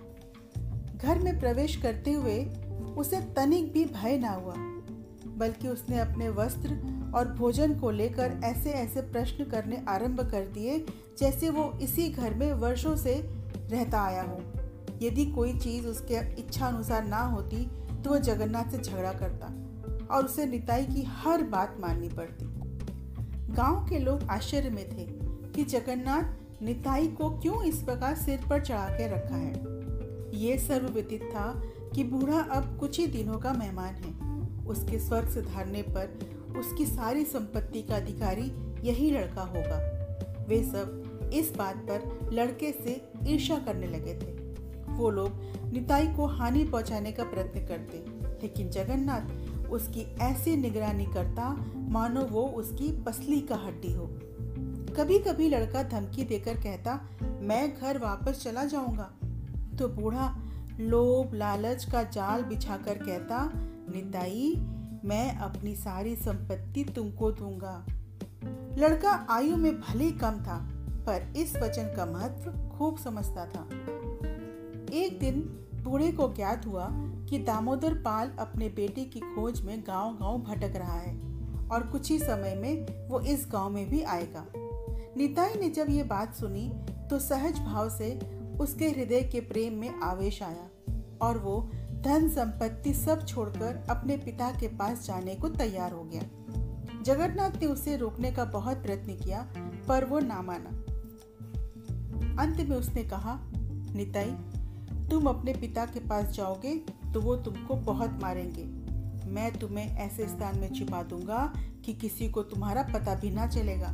घर 0.97 1.19
में 1.19 1.39
प्रवेश 1.39 1.75
करते 1.75 2.11
हुए 2.11 2.43
उसे 2.97 3.19
तनिक 3.35 3.71
भी 3.73 3.83
भय 3.85 4.17
ना 4.17 4.29
हुआ, 4.29 4.53
बल्कि 5.38 5.67
उसने 5.67 6.00
अपने 6.00 6.29
वस्त्र 6.29 6.77
और 7.15 7.33
भोजन 7.33 7.73
को 7.79 7.91
लेकर 7.91 8.39
ऐसे 8.43 8.69
ऐसे 8.71 9.01
प्रश्न 9.01 9.43
करने 9.43 9.83
आरंभ 9.89 10.21
कर 10.31 10.45
दिए, 10.47 10.77
जैसे 11.19 11.50
वो 11.50 11.71
इसी 11.81 12.07
घर 12.09 12.33
में 12.33 12.51
वर्षों 12.53 12.95
से 12.95 13.15
रहता 13.71 14.01
आया 14.01 14.21
हो। 14.21 14.41
यदि 15.01 15.25
कोई 15.25 15.57
चीज़ 15.59 15.88
उसके 15.88 16.15
इच्छा 16.39 16.67
अनुसार 16.67 17.05
ना 17.05 17.21
होती 17.25 17.65
तो 18.03 18.09
वह 18.09 18.19
जगन्नाथ 18.19 18.71
से 18.71 18.77
झगड़ा 18.77 19.13
करता 19.13 19.53
और 20.15 20.25
उसे 20.25 20.45
निताई 20.45 20.85
की 20.85 21.03
हर 21.17 21.43
बात 21.43 21.77
माननी 21.79 22.09
पड़ती। 22.09 22.45
गाँव 23.58 23.88
के 23.89 24.00
लोग 24.00 24.24
आश्चर्य 24.24 24.70
में 24.70 24.89
थे 24.89 25.05
कि 25.51 25.63
जगन्नाथ 25.63 26.62
निताई 26.63 27.08
को 27.08 27.29
क्यों 27.29 27.63
इस 27.63 27.81
प्रकार 27.84 28.15
सिर 28.15 28.39
पर 28.50 28.65
चढ़ा 28.65 28.88
के 28.88 29.08
रखा 29.08 29.36
है। 29.36 30.39
ये 30.39 30.58
सर्वविदित 30.58 31.24
था 31.24 31.62
कि 31.96 32.03
बूढ़ा 32.03 32.39
अब 32.39 32.77
कुछ 32.79 33.00
ही 33.00 33.08
दिनों 33.08 33.39
का 33.39 33.53
मेहमान 33.53 33.96
है। 33.96 34.65
उसके 34.65 35.00
स्वर्ग 35.00 35.29
सुधारने 35.29 35.81
पर 35.81 36.20
उसकी 36.58 36.86
सारी 36.86 37.25
संपत्ति 37.25 37.81
का 37.81 37.96
अधिकारी 37.96 38.51
यही 38.88 39.12
लड़का 39.12 39.41
होगा। 39.41 40.46
वे 40.48 40.63
सब 40.63 41.29
इस 41.34 41.53
बात 41.58 41.75
पर 41.89 42.29
लड़के 42.34 42.72
से 42.72 43.01
ईर्ष्या 43.27 43.58
करने 43.58 43.88
लगे 43.88 44.13
थे। 44.13 44.39
वो 44.93 45.10
लोग 45.10 45.41
निताई 45.74 46.08
को 46.08 46.25
हानि 46.25 46.63
पहुँचाने 46.63 47.12
का 47.12 47.24
प्रयत्न 47.24 47.60
करते, 47.60 48.03
लेकिन 48.41 48.70
जगन्नाथ 48.70 49.70
उसकी 49.70 50.01
ऐसी 50.22 50.55
निगरानी 50.55 51.05
करता 51.05 51.43
मानो 51.91 52.21
वो 52.21 52.41
उसकी 52.41 53.03
पसली 53.03 53.41
का 53.41 53.55
हड्डी 53.55 53.93
हो। 53.93 54.10
कभी 54.98 55.19
कभी 55.19 55.50
लड़का 55.50 55.83
धमकी 55.83 56.24
देकर 56.24 56.55
कहता, 56.55 57.10
मैं 57.24 57.77
घर 57.77 57.98
वापस 57.98 58.43
चला 58.43 58.65
जाऊँगा। 58.65 59.12
तो 59.79 59.88
बूढ़ा 59.88 60.36
लोभ 60.79 61.33
लालच 61.33 61.86
का 61.86 62.03
जाल 62.03 62.43
बिछाकर 62.43 62.98
कहता, 62.98 63.51
निताई, 63.95 64.55
मैं 65.05 65.38
अपनी 65.38 65.75
सारी 65.75 66.15
संपत्ति 66.15 66.83
तुमको 66.83 67.31
दूँगा। 67.31 67.86
लड़का 68.77 69.27
आयु 69.29 69.57
में 69.57 69.81
भले 69.81 70.12
कम 70.12 70.31
था, 70.31 70.69
पर 70.89 71.33
इस 71.38 71.55
वचन 71.55 71.83
का 71.83 72.05
महत्व 72.05 72.51
खूब 72.77 72.98
समझता 72.98 73.45
था। 73.45 73.67
एक 74.93 75.17
दिन 75.19 75.39
बूढ़े 75.83 76.12
को 76.12 76.33
ज्ञात 76.33 76.65
हुआ 76.65 76.88
कि 77.29 77.39
दामोदर 77.39 77.93
पाल 77.93 78.29
अपने 78.39 78.69
बेटे 78.69 79.05
की 79.05 79.19
खोज 79.19 79.62
में 79.62 79.83
गाँव 79.88 80.13
गाँव 80.13 80.38
भटक 80.38 80.75
रहा 80.75 81.00
है। 81.00 81.30
और 81.71 81.87
कुछ 81.87 82.09
ही 82.11 82.19
समय 82.19 82.55
में 82.55 83.07
वो 83.09 83.19
इस 83.19 83.47
गाँव 83.51 83.69
में 83.69 83.89
भी 83.89 84.01
आएगा। 84.01 84.45
निताई 85.17 85.59
ने 85.59 85.69
जब 85.69 85.89
ये 85.89 86.03
बात 86.03 86.35
सुनी 86.35 86.69
तो 87.09 87.19
सहज 87.19 87.59
भाव 87.59 87.89
से 87.89 88.19
उसके 88.59 88.89
हृदय 88.89 89.21
के 89.21 89.39
प्रेम 89.39 89.73
में 89.73 90.01
आवेश 90.03 90.41
आया 90.43 90.69
और 91.21 91.37
वो 91.37 91.59
धन 92.01 92.29
संपत्ति 92.29 92.93
सब 92.93 93.25
छोड़कर 93.25 93.85
अपने 93.89 94.17
पिता 94.17 94.51
के 94.51 94.67
पास 94.67 95.05
जाने 95.05 95.35
को 95.35 95.49
तैयार 95.49 95.91
हो 95.91 96.03
गया। 96.03 96.21
जगन्नाथ 97.03 97.59
ने 97.61 97.65
उसे 97.65 97.95
रोकने 97.97 98.31
का 98.31 98.45
बहुत 98.45 98.77
प्रयत्न 98.77 99.15
किया, 99.15 99.41
पर 99.87 100.05
वो 100.05 100.19
ना 100.19 100.41
माना। 100.41 100.69
अंत 102.43 102.57
में 102.69 102.75
उसने 102.77 103.03
कहा, 103.03 103.39
निताई, 103.95 104.31
तुम 105.09 105.25
अपने 105.25 105.53
पिता 105.53 105.85
के 105.85 105.99
पास 105.99 106.25
जाओगे 106.25 106.75
तो 107.13 107.21
वो 107.21 107.35
तुमको 107.35 107.75
बहुत 107.75 108.19
मारेंगे। 108.21 108.63
मैं 109.31 109.51
तुम्हें 109.53 109.97
ऐसे 109.97 110.27
स्थान 110.27 110.59
में 110.59 110.73
छिपा 110.73 111.03
दूँगा 111.03 111.53
कि 111.85 111.93
किसी 111.93 112.29
को 112.29 112.43
तुम्हारा 112.43 112.83
पता 112.83 113.15
भी 113.15 113.29
ना 113.29 113.47
चलेगा। 113.47 113.88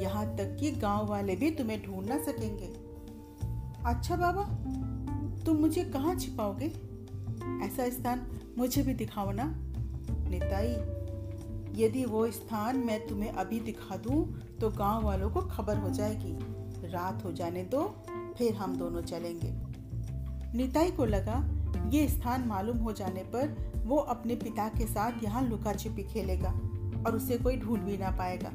यहाँ 0.00 0.26
तक 0.36 0.56
कि 0.60 0.70
गाँव 0.70 1.06
वाले 1.06 1.36
भी 1.36 1.50
तुम्हें 1.50 1.82
ढूंढ 1.82 2.06
ना 2.06 2.18
सकेंगे। 2.18 2.72
अच्छा 3.86 4.16
बाबा, 4.16 4.42
तुम 5.44 5.56
मुझे 5.56 5.84
कहाँ 5.84 6.14
छिपाओगे? 6.14 6.66
ऐसा 7.66 7.88
स्थान 7.90 8.26
मुझे 8.58 8.82
भी 8.82 8.94
दिखाओ 8.94 9.30
ना। 9.30 9.44
निताई, 10.30 10.74
यदि 11.84 12.04
वो 12.04 12.30
स्थान 12.30 12.76
मैं 12.76 13.06
तुम्हें 13.06 13.30
अभी 13.32 13.60
दिखा 13.60 13.96
दूँ 13.96 14.40
तो 14.60 14.70
गाँव 14.70 15.04
वालों 15.04 15.30
को 15.30 15.40
खबर 15.40 15.76
हो 15.76 15.90
जाएगी। 15.90 16.38
रात 16.88 17.24
हो 17.24 17.32
जाने 17.32 17.62
दो, 17.62 17.82
फिर 18.38 18.54
हम 18.54 18.76
दोनों 18.76 19.02
चलेंगे। 19.02 19.52
निताई 20.58 20.90
को 20.90 21.04
लगा, 21.04 21.44
ये 21.90 22.08
स्थान 22.08 22.44
मालूम 22.46 22.76
हो 22.76 22.92
जाने 22.92 23.22
पर 23.22 23.73
वो 23.84 23.96
अपने 23.96 24.34
पिता 24.34 24.68
के 24.68 24.86
साथ 24.86 25.24
यहाँ 25.24 25.48
लुका 25.48 25.72
छिपी 25.72 26.02
खेलेगा 26.02 26.50
और 27.06 27.16
उसे 27.16 27.38
कोई 27.38 27.56
ढूंढ 27.56 27.80
भी 27.80 27.96
ना 27.96 28.10
पाएगा। 28.10 28.50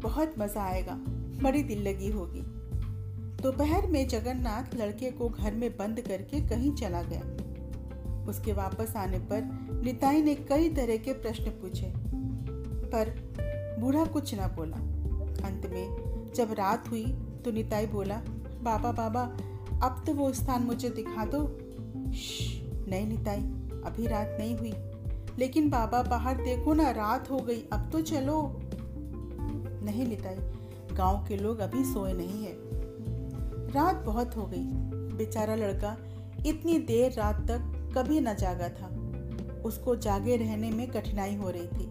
बहुत 0.00 0.34
मज़ा 0.38 0.62
आएगा। 0.62 0.94
बड़ी 1.42 1.62
दिल 1.62 1.88
लगी 1.88 2.10
होगी। 2.10 2.40
दोपहर 3.42 3.86
में 3.86 4.08
जगन्नाथ 4.08 4.76
लड़के 4.76 5.10
को 5.10 5.28
घर 5.28 5.54
में 5.54 5.76
बंद 5.76 6.00
करके 6.00 6.40
कहीं 6.40 6.72
चला 6.72 7.02
गया। 7.02 7.20
उसके 8.28 8.52
वापस 8.52 8.96
आने 8.96 9.18
पर 9.18 9.42
निताई 9.84 10.22
ने 10.22 10.34
कई 10.34 10.68
तरह 10.68 10.96
के 10.96 11.12
प्रश्न 11.12 11.50
पूछे। 11.50 11.92
पर 12.92 13.32
बूढ़ा 13.80 14.04
कुछ 14.04 14.34
ना 14.34 14.48
बोला। 14.48 14.76
अंत 15.48 15.66
में 15.66 16.12
जब 16.34 16.52
रात 16.52 16.90
हुई 16.90 17.06
तो 17.44 17.50
निताई 17.50 17.86
बोला, 17.86 18.22
बाबा 18.62 18.92
बाबा, 18.92 19.22
अब 19.86 20.04
तो 20.06 20.14
वो 20.14 20.32
स्थान 20.32 20.62
मुझे 20.62 20.90
दिखा 20.90 21.24
दो। 21.24 21.58
नहीं 22.90 23.06
निताई। 23.06 23.61
अभी 23.84 24.06
रात 24.06 24.36
नहीं 24.40 24.56
हुई। 24.56 24.74
लेकिन 25.38 25.70
बाबा 25.70 26.02
बाहर 26.02 26.36
देखो 26.42 26.74
ना, 26.74 26.90
रात 26.90 27.30
हो 27.30 27.36
गई, 27.36 27.68
अब 27.72 27.90
तो 27.92 28.00
चलो। 28.00 28.60
नहीं 29.84 30.06
निताई, 30.06 30.36
गाँव 30.96 31.26
के 31.28 31.36
लोग 31.36 31.58
अभी 31.58 31.84
सोए 31.84 32.12
नहीं 32.12 32.44
है। 32.44 32.52
रात 33.70 33.96
बहुत 33.96 34.36
हो 34.36 34.46
गई। 34.46 34.92
बेचारा 35.16 35.54
लड़का 35.54 35.96
इतनी 36.46 36.78
देर 36.78 37.12
रात 37.12 37.48
तक 37.48 37.92
कभी 37.98 38.20
न 38.20 38.34
जागा 38.34 38.68
था। 38.68 38.86
उसको 39.62 39.96
जागे 39.96 40.36
रहने 40.36 40.70
में 40.70 40.90
कठिनाई 40.90 41.34
हो 41.34 41.50
रही 41.50 41.66
थी। 41.66 41.84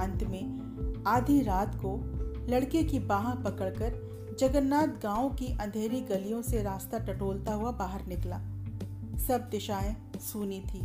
अंत 0.00 0.22
में 0.22 0.64
आधी 1.06 1.42
रात 1.42 1.74
को 1.74 2.00
लड़के 2.48 2.82
की 2.82 2.98
बाह 2.98 3.34
पकड़कर 3.34 4.14
जगन्नाथ 4.38 4.86
गाँव 4.86 5.28
की 5.28 5.46
अंधेरी 5.46 6.00
गलियों 6.00 6.42
से 6.42 6.62
रास्ता 6.62 6.98
टटोलता 6.98 7.54
हुआ 7.54 7.70
बाहर 7.70 8.06
निकला। 8.06 8.38
सब 9.28 9.48
दिशाएँ 9.50 9.96
सूनी 10.18 10.60
थी। 10.60 10.80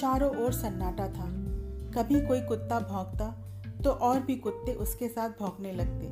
चारों 0.00 0.36
ओर 0.36 0.52
सन्नाटा 0.52 1.08
था। 1.08 1.24
कभी 1.94 2.20
कोई 2.26 2.40
कुत्ता 2.40 2.80
भौंकता 2.80 3.26
तो 3.84 3.90
और 3.90 4.20
भी 4.20 4.36
कुत्ते 4.36 4.72
उसके 4.74 5.08
साथ 5.08 5.30
भौंकने 5.30 5.72
लगते। 5.72 6.08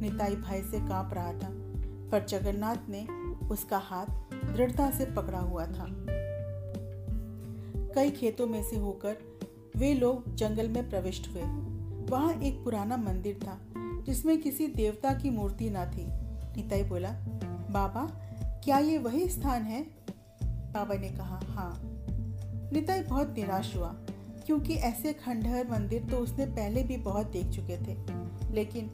निताई 0.00 0.36
भाई 0.36 0.62
से 0.62 0.78
काँप 0.80 1.10
रहा 1.14 1.32
था, 1.32 1.48
पर 2.10 2.24
जगन्नाथ 2.24 2.88
ने 2.88 3.06
उसका 3.48 3.78
हाथ 3.78 4.06
दृढ़ता 4.54 4.90
से 4.90 5.04
पकड़ा 5.04 5.38
हुआ 5.38 5.66
था। 5.66 5.86
कई 7.94 8.10
खेतों 8.10 8.46
में 8.46 8.62
से 8.62 8.76
होकर 8.76 9.16
वे 9.76 9.94
लोग 9.94 10.34
जंगल 10.34 10.68
में 10.68 10.90
प्रविष्ट 10.90 11.28
हुए। 11.32 11.42
वहाँ 12.10 12.32
एक 12.34 12.64
पुराना 12.64 12.96
मंदिर 12.96 13.38
था, 13.46 13.58
जिसमें 14.04 14.42
किसी 14.42 14.66
देवता 14.66 15.14
की 15.14 15.30
मूर्ति 15.30 15.70
ना 15.70 15.86
थी। 15.86 16.06
निताई 16.56 16.82
बोला, 16.82 17.10
बाबा, 17.70 18.06
क्या 18.64 18.78
ये 18.78 18.98
वही 18.98 19.28
स्थान 19.28 19.62
है? 19.62 19.82
बाबा 20.44 20.94
ने 20.94 21.08
कहा 21.08 21.40
हाँ। 21.44 21.97
निताई 22.72 23.02
बहुत 23.02 23.34
निराश 23.36 23.76
हुआ, 23.76 23.88
क्योंकि 24.46 24.74
ऐसे 24.74 25.12
खंडहर 25.12 25.68
मंदिर 25.70 26.02
तो 26.02 26.16
उसने 26.16 26.46
पहले 26.46 26.82
भी 26.82 26.96
बहुत 26.96 27.26
देख 27.26 27.46
चुके 27.46 27.76
थे, 27.76 27.96
लेकिन 28.54 28.90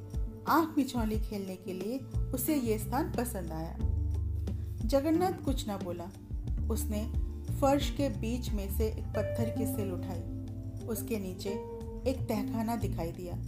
आँख 0.49 0.75
बिछौली 0.77 1.21
खेलने 1.21 1.57
के 1.57 1.73
लिए 1.73 1.99
उसे 2.35 2.55
ये 2.55 2.79
स्थान 2.79 3.13
पसंद 3.13 3.53
आया। 3.53 3.77
जगन्नाथ 4.85 5.45
कुछ 5.45 5.69
न 5.69 5.79
बोला। 5.85 6.05
उसने 6.71 7.03
फर्श 7.55 7.91
के 7.91 8.09
बीच 8.09 8.51
में 8.51 8.69
से 8.79 8.87
एक 8.87 9.05
पत्थर 9.07 9.55
की 9.59 9.67
सिल 9.67 9.93
उठाई। 9.93 10.87
उसके 10.87 11.19
नीचे 11.19 11.51
एक 12.11 12.27
तहखाना 12.29 12.77
दिखाई 12.77 13.13
दिया, 13.13 13.39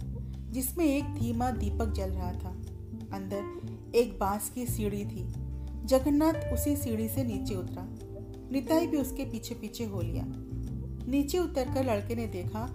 जिसमें 0.51 0.85
एक 0.85 1.03
धीमा 1.03 1.51
दीपक 1.51 1.93
जल 1.93 2.09
रहा 2.09 2.31
था। 2.33 2.49
अंदर 3.13 3.93
एक 3.95 4.17
बाँस 4.19 4.49
की 4.49 4.65
सीढ़ी 4.65 5.05
थी। 5.05 5.27
जगन्नाथ 5.85 6.53
उसी 6.53 6.75
सीढ़ी 6.75 7.07
से 7.09 7.23
नीचे 7.23 7.55
उतरा। 7.55 7.87
निताई 8.51 8.87
भी 8.87 8.97
उसके 8.97 9.25
पीछे 9.25 9.55
पीछे 9.55 9.85
हो 9.85 10.01
लिया। 10.01 10.23
नीचे 11.07 11.39
उतरकर 11.39 11.85
लड़के 11.85 12.15
ने 12.15 12.27
देखा 12.27 12.67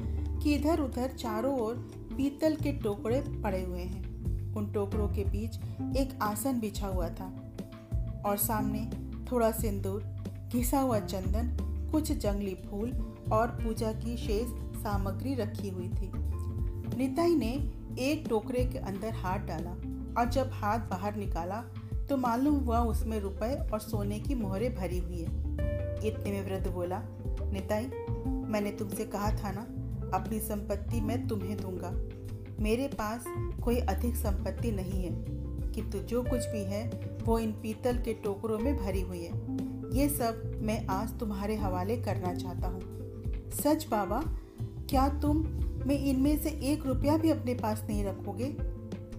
कि 0.42 0.54
इधर 0.54 0.80
उधर 0.80 1.08
चारों 1.08 1.58
ओर 1.60 1.74
पीतल 2.16 2.56
के 2.56 2.72
टोकरे 2.72 3.20
पड़े 3.42 3.62
हुए 3.62 3.80
हैं। 3.80 4.54
उन 4.54 4.70
टोकरों 4.72 5.08
के 5.08 5.24
बीच 5.24 5.56
एक 5.96 6.18
आसन 6.22 6.60
बिछा 6.60 6.86
हुआ 6.86 7.08
था 7.08 7.32
और 8.26 8.36
सामने 8.36 8.90
थोड़ा 9.32 9.50
सिंदूर, 9.50 10.02
घिसा 10.48 10.80
हुआ 10.80 10.98
चंदन, 10.98 11.56
कुछ 11.92 12.12
जंगली 12.12 12.54
फूल 12.54 12.90
और 13.32 13.46
पूजा 13.46 13.92
की 13.92 14.16
शेष 14.16 14.48
सामग्री 14.82 15.34
रखी 15.34 15.68
हुई 15.68 15.88
थी। 15.88 16.10
निताई 16.96 17.34
ने 17.34 17.52
एक 18.00 18.26
टोकरे 18.28 18.64
के 18.64 18.78
अंदर 18.78 19.14
हाथ 19.14 19.38
डाला 19.38 19.70
और 20.20 20.30
जब 20.30 20.50
हाथ 20.52 20.78
बाहर 20.78 21.16
निकाला 21.16 21.60
तो 22.08 22.16
मालूम 22.16 22.54
हुआ 22.54 22.80
उसमें 22.80 23.18
रुपए 23.20 23.54
और 23.72 23.80
सोने 23.80 24.18
की 24.20 24.34
मोहरें 24.34 24.74
भरी 24.74 24.98
हुई 24.98 25.18
है। 25.18 25.41
इतने 26.06 26.30
में 26.30 26.42
वृद्ध 26.42 26.66
बोला, 26.68 27.02
निताई, 27.52 27.86
मैंने 28.48 28.70
तुमसे 28.70 29.04
कहा 29.04 29.30
था 29.30 29.50
ना, 29.50 29.60
अपनी 30.14 30.38
संपत्ति 30.40 31.00
मैं 31.00 31.26
तुम्हें 31.28 31.56
दूँगा। 31.56 31.90
मेरे 32.62 32.88
पास 32.88 33.24
कोई 33.64 33.78
अधिक 33.78 34.16
संपत्ति 34.16 34.70
नहीं 34.70 35.02
है, 35.04 35.10
किंतु 35.72 35.98
जो 35.98 36.22
कुछ 36.22 36.46
भी 36.46 36.62
है, 36.64 36.84
वो 37.24 37.38
इन 37.38 37.52
पीतल 37.52 37.98
के 37.98 38.14
टोकरों 38.14 38.58
में 38.58 38.76
भरी 38.76 39.00
हुई 39.00 39.22
है। 39.22 39.32
ये 39.96 40.08
सब 40.08 40.60
मैं 40.62 40.86
आज 40.86 41.18
तुम्हारे 41.18 41.56
हवाले 41.56 41.96
करना 41.96 42.34
चाहता 42.34 42.68
हूँ। 42.68 43.50
सच 43.62 43.86
बाबा, 43.90 44.22
क्या 44.90 45.08
तुम 45.08 45.38
मैं 45.86 45.98
इनमें 45.98 46.36
से 46.38 46.50
एक 46.62 46.86
रुपया 46.86 47.16
भी 47.16 47.30
अपने 47.30 47.54
पास 47.54 47.84
नहीं 47.88 48.04
रखोगे? 48.04 48.48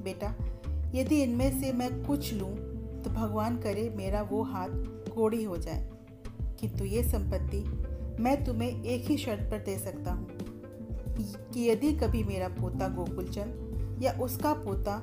बेटा, 0.04 0.34
यदि 0.96 1.22
इनमें 1.22 1.62
से 1.62 1.72
मैं 1.74 1.92
कुछ 2.04 2.34
लूँ 2.34 2.54
तो 3.04 3.10
भगवान 3.10 3.58
करे 3.58 3.90
मेरा 3.98 4.22
वो 4.22 4.44
हाथ 4.44 4.70
कोड़ी 5.16 5.44
हो 5.44 5.58
जाए। 5.58 5.93
किंतु 6.64 6.86
ये 6.86 7.04
संपत्ति 7.04 7.60
मैं 8.24 8.46
तुम्हें 8.46 8.84
एक 8.84 9.06
ही 9.06 9.18
शर्त 9.18 9.52
पर 9.52 9.58
दे 9.58 9.78
सकता 9.78 10.12
हूँ 10.12 10.28
कि 11.54 11.70
यदि 11.70 11.92
कभी 11.94 12.24
मेरा 12.24 12.48
पोता 12.48 12.88
गोकुलचंद 12.88 14.00
या 14.02 14.12
उसका 14.12 14.54
पोता 14.54 15.02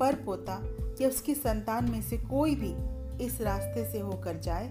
पर 0.00 0.14
पोता 0.14 0.62
या 1.00 1.08
उसकी 1.08 1.34
संतान 1.34 1.90
में 1.90 2.02
से 2.02 2.18
कोई 2.18 2.54
भी 2.54 2.74
इस 3.24 3.40
रास्ते 3.40 3.92
से 3.92 3.98
होकर 3.98 4.36
जाए 4.36 4.68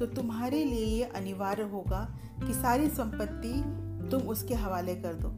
तो 0.00 0.06
तुम्हारे 0.06 0.64
लिए 0.64 0.84
ये 0.84 1.04
अनिवार्य 1.04 1.62
होगा 1.62 2.18
कि 2.46 2.54
सारी 2.54 2.88
संपत्ति 2.88 3.52
तुम 4.10 4.22
उसके 4.22 4.54
हवाले 4.54 4.94
कर 4.94 5.14
दो। 5.14 5.30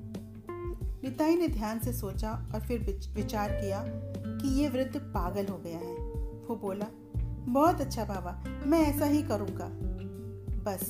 निताई 1.03 1.37
ने 1.37 1.49
ध्यान 1.49 1.79
से 1.79 1.93
सोचा 1.93 2.49
और 2.55 2.61
फिर 2.61 3.01
विचार 3.15 3.51
किया 3.51 3.85
कि 3.87 4.61
ये 4.61 4.69
वृद्ध 4.69 4.97
पागल 4.97 5.47
हो 5.47 5.59
गया 5.59 5.79
है। 5.79 5.95
वो 6.49 6.57
बोला, 6.57 6.87
बहुत 7.53 7.81
अच्छा 7.81 8.05
बाबा, 8.05 8.45
मैं 8.67 8.81
ऐसा 8.81 9.07
ही 9.07 9.23
करूँगा। 9.23 9.88
बस। 10.69 10.81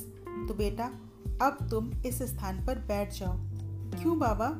तो 0.47 0.53
बेटा, 0.53 0.85
अब 1.41 1.67
तुम 1.71 1.91
इस 2.05 2.23
स्थान 2.23 2.65
पर 2.65 2.79
बैठ 2.79 3.13
जाओ। 3.13 3.35
क्यों 4.01 4.19
बाबा? 4.19 4.57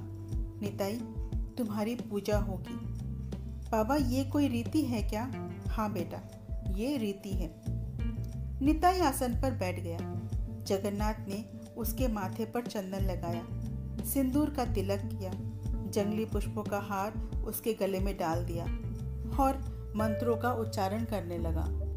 निताई, 0.61 0.95
तुम्हारी 1.57 1.95
पूजा 1.95 2.37
होगी। 2.37 2.73
बाबा, 3.71 3.95
ये 3.95 4.23
कोई 4.23 4.47
रीति 4.47 4.81
है 4.81 5.09
क्या? 5.09 5.31
हाँ 5.67 5.93
बेटा, 5.93 6.21
ये 6.73 6.97
रीति 6.97 7.29
है। 7.29 7.61
निताई 8.61 8.99
आसन 8.99 9.41
पर 9.41 9.51
बैठ 9.51 9.79
गया। 9.79 9.97
जगन्नाथ 10.67 11.13
ने 11.13 11.45
उसके 11.77 12.07
माथे 12.07 12.45
पर 12.45 12.61
चंदन 12.61 12.99
लगाया। 12.99 13.45
सिंदूर 14.05 14.49
का 14.49 14.65
तिलक 14.65 14.99
किया। 14.99 15.31
जंगली 15.87 16.25
पुष्पों 16.25 16.63
का 16.63 16.79
हार 16.79 17.17
उसके 17.45 17.73
गले 17.73 17.99
में 17.99 18.17
डाल 18.17 18.45
दिया। 18.45 18.63
और 19.43 19.79
मंत्रों 19.95 20.37
का 20.37 20.53
उच्चारण 20.53 21.03
करने 21.03 21.37
लगा। 21.37 21.88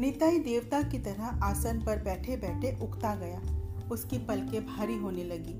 निताई 0.00 0.38
देवता 0.38 0.82
की 0.82 0.98
तरह 0.98 1.24
आसन 1.24 1.82
पर 1.84 2.02
बैठे 2.02 2.36
बैठे 2.36 2.78
उगता 2.82 3.14
गया। 3.14 3.42
उसकी 3.90 4.18
पलकें 4.18 4.66
भारी 4.66 4.96
होने 4.98 5.24
लगी। 5.24 5.54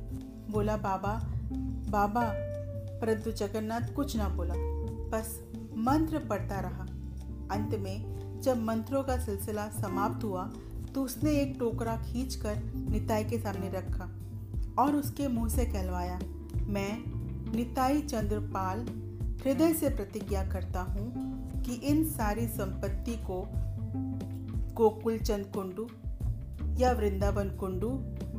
बोला, 0.53 0.77
बाबा 0.77 1.21
बाबा। 1.91 2.31
परंतु 3.01 3.33
जगन्नाथ 3.33 3.93
कुछ 3.97 4.17
ना 4.17 4.29
बोला। 4.29 4.55
बस 5.11 5.41
मंत्र 5.77 6.19
पढ़ता 6.19 6.61
रहा। 6.61 6.83
अंत 7.51 7.75
में 7.75 8.15
जब 8.41 8.63
मंत्रों 8.63 9.03
का 9.03 9.17
सिलसिला 9.19 9.69
समाप्त 9.69 10.25
हुआ 10.25 10.53
तो 10.95 11.03
उसने 11.03 11.31
एक 11.31 11.57
टोकरा 11.59 11.97
खींचकर 11.97 12.57
निताई 12.91 13.25
के 13.25 13.39
सामने 13.39 13.69
रखा 13.69 14.05
और 14.79 14.97
उसके 14.97 15.29
मुँह 15.29 15.49
से 15.49 15.65
कहलवाया, 15.67 16.19
मैं 16.55 17.03
निताई 17.57 18.03
चंद्रपाल, 18.03 18.79
हृदय 19.45 19.73
से 19.75 19.89
प्रतिज्ञा 19.89 20.45
करता 20.45 20.81
हूँ 20.81 21.13
कि 21.63 21.75
इन 21.75 22.05
सारी 22.05 22.49
संपत्ति 22.49 23.17
को 23.17 23.49
गोकुल 24.75 25.19
चंद 25.19 25.47
कुंडू 25.47 25.87
या 26.79 26.93
वृंदावन 26.93 27.49
कुंडू 27.57 27.89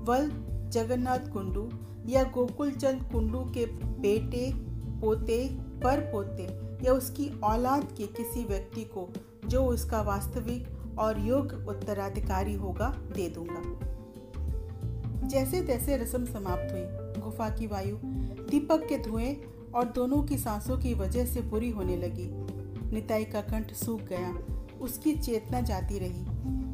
वल 0.07 0.29
जगन्नाथ 0.69 1.31
कुंडू 1.33 1.69
या 2.07 2.23
गोकुल 2.23 2.71
चंद 2.71 3.03
कुंडू 3.11 3.39
के 3.53 3.65
बेटे 4.01 4.51
पोते 5.01 5.37
पर 5.83 5.99
पोते 6.11 6.47
या 6.85 6.93
उसकी 6.93 7.29
औलाद 7.43 7.87
के 7.97 8.07
किसी 8.07 8.43
व्यक्ति 8.43 8.83
को 8.83 9.07
जो 9.45 9.63
उसका 9.65 10.01
वास्तविक 10.01 10.97
और 10.99 11.19
योग्य 11.19 11.65
उत्तराधिकारी 11.67 12.53
होगा 12.53 12.89
दे 13.15 13.27
दूँगा 13.29 13.61
जैसे 15.27 15.61
तैसे 15.61 15.97
रस्म 15.97 16.25
समाप्त 16.25 16.71
हुई 16.71 17.21
गुफा 17.21 17.49
की 17.49 17.67
वायु 17.67 17.97
दीपक 18.49 18.85
के 18.89 18.97
धुएँ 18.97 19.35
और 19.75 19.85
दोनों 19.85 20.21
की 20.23 20.37
सांसों 20.37 20.77
की 20.77 20.93
वजह 20.93 21.25
से 21.25 21.41
बुरी 21.41 21.69
होने 21.69 21.97
लगी 21.97 22.29
निताई 22.91 23.25
का 23.25 23.41
कंठ 23.41 23.73
सूख 23.75 24.01
गया 24.01 24.33
उसकी 24.85 25.13
चेतना 25.13 25.61
जाती 25.61 25.99
रही। 25.99 26.25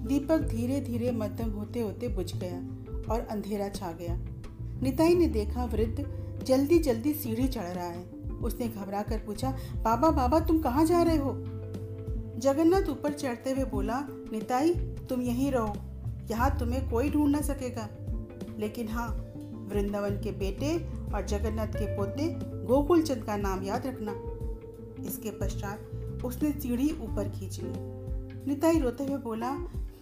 दीपक 0.07 0.37
धीरे 0.37 0.81
धीरे 0.81 1.11
मध्यम 1.11 1.49
होते 1.49 1.79
होते 1.79 2.07
बुझ 2.07 2.35
गया 2.35 2.57
और 3.13 3.27
अंधेरा 3.31 3.69
छा 3.69 3.91
गया। 3.91 4.19
निताई 4.81 5.15
ने 5.15 5.27
देखा 5.27 5.65
वृद्ध 5.65 6.07
जल्दी 6.43 6.79
जल्दी 6.79 7.13
सीढ़ी 7.13 7.47
चढ़ 7.47 7.67
रहा 7.67 7.87
है। 7.87 8.03
उसने 8.43 8.67
घबरा 8.67 9.01
कर 9.01 9.19
पूछा, 9.19 9.57
बाबा 9.75 10.11
बाबा, 10.11 10.39
तुम 10.39 10.59
कहाँ 10.59 10.85
जा 10.85 11.01
रहे 11.01 11.17
हो? 11.17 11.31
जगन्नाथ 12.37 12.89
ऊपर 12.89 13.13
चढ़ते 13.13 13.51
हुए 13.51 13.65
बोला, 13.65 14.07
निताई, 14.09 14.73
तुम 15.09 15.21
यहीं 15.21 15.51
रहो। 15.51 15.75
यहाँ 16.31 16.59
तुम्हें 16.59 16.89
कोई 16.89 17.09
ढूंढ 17.09 17.31
ना 17.31 17.41
सकेगा। 17.41 17.89
लेकिन 18.59 18.87
हाँ 18.87 19.07
वृंदावन 19.67 20.09
के 20.09 20.31
बेटे 20.31 20.77
और 21.13 21.25
जगन्नाथ 21.25 21.67
के 21.67 21.97
पोते 21.97 22.27
गोकुल 22.65 23.01
चंद 23.01 23.23
का 23.23 23.37
नाम 23.37 23.63
याद 23.63 23.87
रखना। 23.87 24.11
इसके 25.07 25.31
पश्चात 25.31 25.91
उसने 26.25 26.51
सीढ़ी 26.51 26.89
ऊपर 26.91 27.29
खींच 27.29 27.59
ली। 27.63 28.00
निताई 28.47 28.79
रोते 28.79 29.03
हुए 29.03 29.17
बोला 29.17 29.51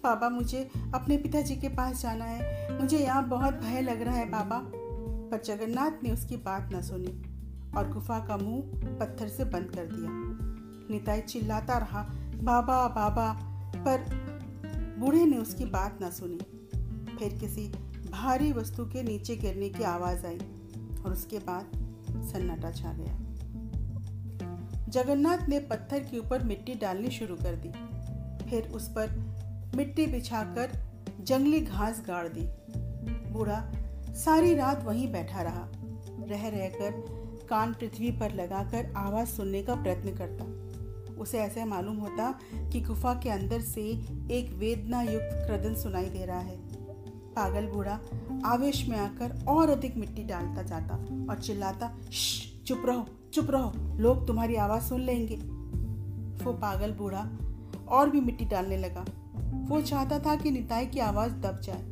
पापा 0.02 0.28
मुझे 0.28 0.68
अपने 0.94 1.16
पिताजी 1.16 1.56
के 1.56 1.68
पास 1.68 2.02
जाना 2.02 2.24
है। 2.24 2.78
मुझे 2.80 2.98
यहाँ 2.98 3.28
बहुत 3.28 3.54
भय 3.54 3.80
लग 3.80 4.02
रहा 4.02 4.14
है 4.14 4.26
पापा 4.30 4.60
पर 5.30 5.42
जगन्नाथ 5.44 6.02
ने 6.02 6.10
उसकी 6.10 6.36
बात 6.36 6.70
न 6.74 6.80
सुनी 6.82 7.12
और 7.76 7.92
गुफा 7.92 8.18
का 8.26 8.36
मुँह 8.36 8.98
पत्थर 8.98 9.28
से 9.28 9.44
बंद 9.44 9.70
कर 9.70 9.86
दिया। 9.86 10.08
निताई 10.90 11.20
चिल्लाता 11.20 11.78
रहा, 11.78 12.02
बाबा 12.42 12.88
बाबा 12.88 13.32
पर 13.76 14.04
बूढ़े 14.98 15.24
ने 15.24 15.36
उसकी 15.36 15.64
बात 15.64 15.98
न 16.02 16.10
सुनी। 16.10 16.38
फिर 17.18 17.38
किसी 17.38 17.68
भारी 18.10 18.52
वस्तु 18.52 18.84
के 18.84 19.02
नीचे 19.02 19.36
गिरने 19.36 19.68
की 19.68 19.82
आवाज़ 19.82 20.26
आई 20.26 20.38
और 21.04 21.12
उसके 21.12 21.38
बाद 21.38 21.70
सन्नाटा 22.22 22.70
छा 22.70 22.92
गया। 22.92 23.18
जगन्नाथ 24.88 25.48
ने 25.48 25.58
पत्थर 25.60 25.98
के 26.00 26.18
ऊपर 26.18 26.42
मिट्टी 26.42 26.74
डालनी 26.74 27.10
शुरू 27.10 27.36
कर 27.36 27.56
दी। 27.56 27.72
फिर 28.50 28.68
उस 28.68 28.88
पर 28.88 29.10
मिट्टी 29.76 30.06
बिछाकर 30.06 30.72
जंगली 31.20 31.60
घास 31.60 32.02
गाड़ 32.06 32.28
दी। 32.28 32.46
बूढ़ा 33.32 33.60
सारी 34.14 34.54
रात 34.54 34.84
वहीं 34.84 35.12
बैठा 35.12 35.42
रहा। 35.42 35.68
रह 36.28 36.48
रहकर 36.48 36.90
कान 37.50 37.72
पृथ्वी 37.72 38.10
पर 38.10 38.34
लगाकर 38.34 38.92
आवाज़ 38.96 39.28
सुनने 39.28 39.62
का 39.62 39.74
प्रयत्न 39.74 40.14
करता। 40.14 40.44
उसे 41.14 41.38
ऐसा 41.38 41.64
मालूम 41.66 41.96
होता 41.96 42.32
कि 42.70 42.80
गुफा 42.80 43.14
के 43.14 43.30
अंदर 43.30 43.60
से 43.60 43.82
एक 44.30 44.54
वेदना 44.58 45.02
युक्त 45.02 45.30
क्रदन 45.32 45.74
सुनाई 45.74 46.04
दे 46.04 46.24
रहा 46.24 46.38
है। 46.38 46.56
पागल 47.34 47.66
बूढ़ा 47.66 47.98
आवेश 48.44 48.88
में 48.88 48.96
आकर 48.98 49.44
और 49.48 49.70
अधिक 49.70 49.96
मिट्टी 49.96 50.22
डालता 50.22 50.62
जाता 50.62 50.94
और 51.30 51.38
चिल्लाता 51.38 51.96
चुप 52.66 52.82
रहो 52.86 53.06
चुप 53.32 53.50
रहो, 53.50 53.72
लोग 53.98 54.26
तुम्हारी 54.26 54.56
आवाज़ 54.56 54.82
सुन 54.82 55.00
लेंगे। 55.00 55.36
वो 56.44 56.52
पागल 56.52 56.92
बूढ़ा 56.92 57.28
और 57.90 58.10
भी 58.10 58.20
मिट्टी 58.20 58.44
डालने 58.44 58.76
लगा। 58.76 59.04
वो 59.68 59.80
चाहता 59.80 60.18
था 60.18 60.34
कि 60.36 60.50
निताई 60.50 60.86
की 60.86 60.98
आवाज़ 60.98 61.32
दब 61.32 61.60
जाए, 61.60 61.82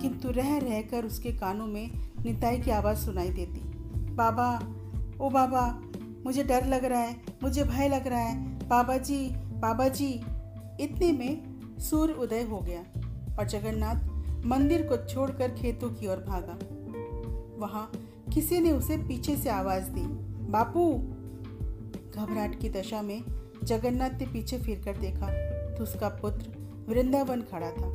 किंतु 0.00 0.30
रह 0.30 0.56
रहकर 0.58 1.04
उसके 1.04 1.32
कानों 1.32 1.66
में 1.66 1.90
निताई 2.24 2.58
की 2.58 2.70
आवाज़ 2.70 2.98
सुनाई 2.98 3.30
देती। 3.30 3.60
बाबा, 4.14 4.48
ओ 5.20 5.30
बाबा, 5.30 5.66
मुझे 6.26 6.44
डर 6.44 6.66
लग 6.66 6.84
रहा 6.84 7.00
है, 7.00 7.16
मुझे 7.42 7.64
भय 7.64 7.88
लग 7.88 8.06
रहा 8.06 8.20
है। 8.20 8.68
बाबा 8.68 8.96
जी 8.96 9.26
बाबा 9.60 9.88
जी 9.88 10.08
इतने 10.80 11.10
में 11.12 11.78
सूर्य 11.80 12.12
उदय 12.12 12.42
हो 12.42 12.58
गया 12.60 12.80
और 13.38 13.46
जगन्नाथ 13.46 14.46
मंदिर 14.46 14.82
को 14.82 14.96
छोड़कर 15.06 15.50
खेतों 15.50 15.90
की 15.90 16.06
ओर 16.06 16.24
भागा। 16.28 16.58
वहाँ 17.58 17.90
किसी 18.34 18.60
ने 18.60 18.72
उसे 18.72 18.96
पीछे 18.98 19.36
से 19.36 19.50
आवाज़ 19.50 19.90
दी, 19.90 20.06
बापू! 20.50 20.92
घबराहट 22.14 22.58
की 22.60 22.68
दशा 22.68 23.02
में 23.02 23.20
जगन्नाथ 23.64 24.10
ने 24.10 24.26
पीछे 24.26 24.58
फिरकर 24.58 24.96
देखा 24.96 25.28
तो 25.74 25.82
उसका 25.82 26.08
पुत्र 26.16 26.84
वृंदावन 26.88 27.42
खड़ा 27.42 27.70
था। 27.70 27.88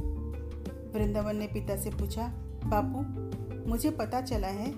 वृंदावन 0.94 1.36
ने 1.36 1.48
पिता 1.48 1.76
से 1.76 1.90
पूछा 1.90 2.28
बापू 2.66 3.70
मुझे 3.70 3.90
पता 3.92 4.22
चला 4.22 4.48
है 4.48 4.72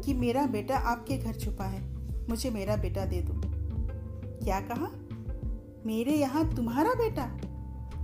कि 0.00 0.14
मेरा 0.14 0.46
बेटा 0.46 0.76
आपके 0.84 1.16
घर 1.18 1.34
छुपा 1.34 1.64
है। 1.64 1.82
मुझे 2.28 2.50
मेरा 2.50 2.76
बेटा 2.76 3.04
दे 3.04 3.20
दो। 3.20 3.40
क्या 4.44 4.60
कहा? 4.60 4.88
मेरे 5.86 6.12
यहाँ 6.12 6.54
तुम्हारा 6.56 6.92
बेटा? 6.94 7.22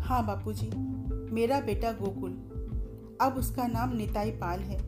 हाँ 0.00 0.24
बापूजी, 0.26 0.70
मेरा 1.33 1.61
बेटा 1.61 1.92
गोकुल। 1.92 2.31
अब 3.20 3.35
उसका 3.38 3.66
नाम 3.66 3.96
निताई 3.96 4.31
पाल 4.33 4.61
है। 4.61 4.81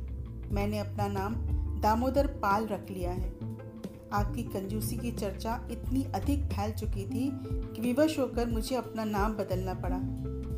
मैंने 0.52 0.78
अपना 0.78 1.06
नाम 1.08 1.34
दामोदर 1.80 2.26
पाल 2.42 2.66
रख 2.66 2.90
लिया 2.90 3.10
है। 3.10 3.43
आपकी 4.14 4.42
कंजूसी 4.44 4.96
की 4.96 5.10
चर्चा 5.12 5.60
इतनी 5.70 6.02
अधिक 6.14 6.44
फैल 6.46 6.72
चुकी 6.72 7.04
थी 7.04 7.30
कि 7.44 7.80
विवश 7.82 8.18
होकर 8.18 8.46
मुझे 8.46 8.76
अपना 8.76 9.04
नाम 9.04 9.34
बदलना 9.34 9.74
पड़ा। 9.74 9.98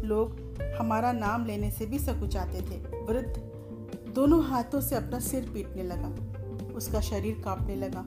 लोग 0.07 0.37
हमारा 0.79 1.13
नाम 1.13 1.45
लेने 1.47 1.71
से 1.71 1.87
भी 1.87 1.99
सकुचाते 1.99 2.61
थे। 2.63 2.79
वृद्ध 3.05 4.13
दोनों 4.15 4.43
हाथों 4.45 4.81
से 4.81 4.97
अपना 4.97 5.19
सिर 5.21 5.51
पीटने 5.55 5.83
लगा। 5.83 6.09
उसका 6.75 7.01
शरीर 7.01 7.41
कांपने 7.45 7.77
लगा 7.77 8.01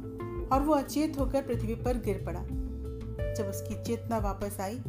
और 0.52 0.62
वो 0.62 0.74
अचेत 0.74 1.20
होकर 1.20 1.42
पृथ्वी 1.42 1.76
पर 1.76 1.98
गिर 1.98 2.24
पड़ा। 2.26 2.44
जब 3.34 3.50
उसकी 3.50 3.84
चेतना 3.84 4.18
वापस 4.18 4.60
आई 4.60 4.80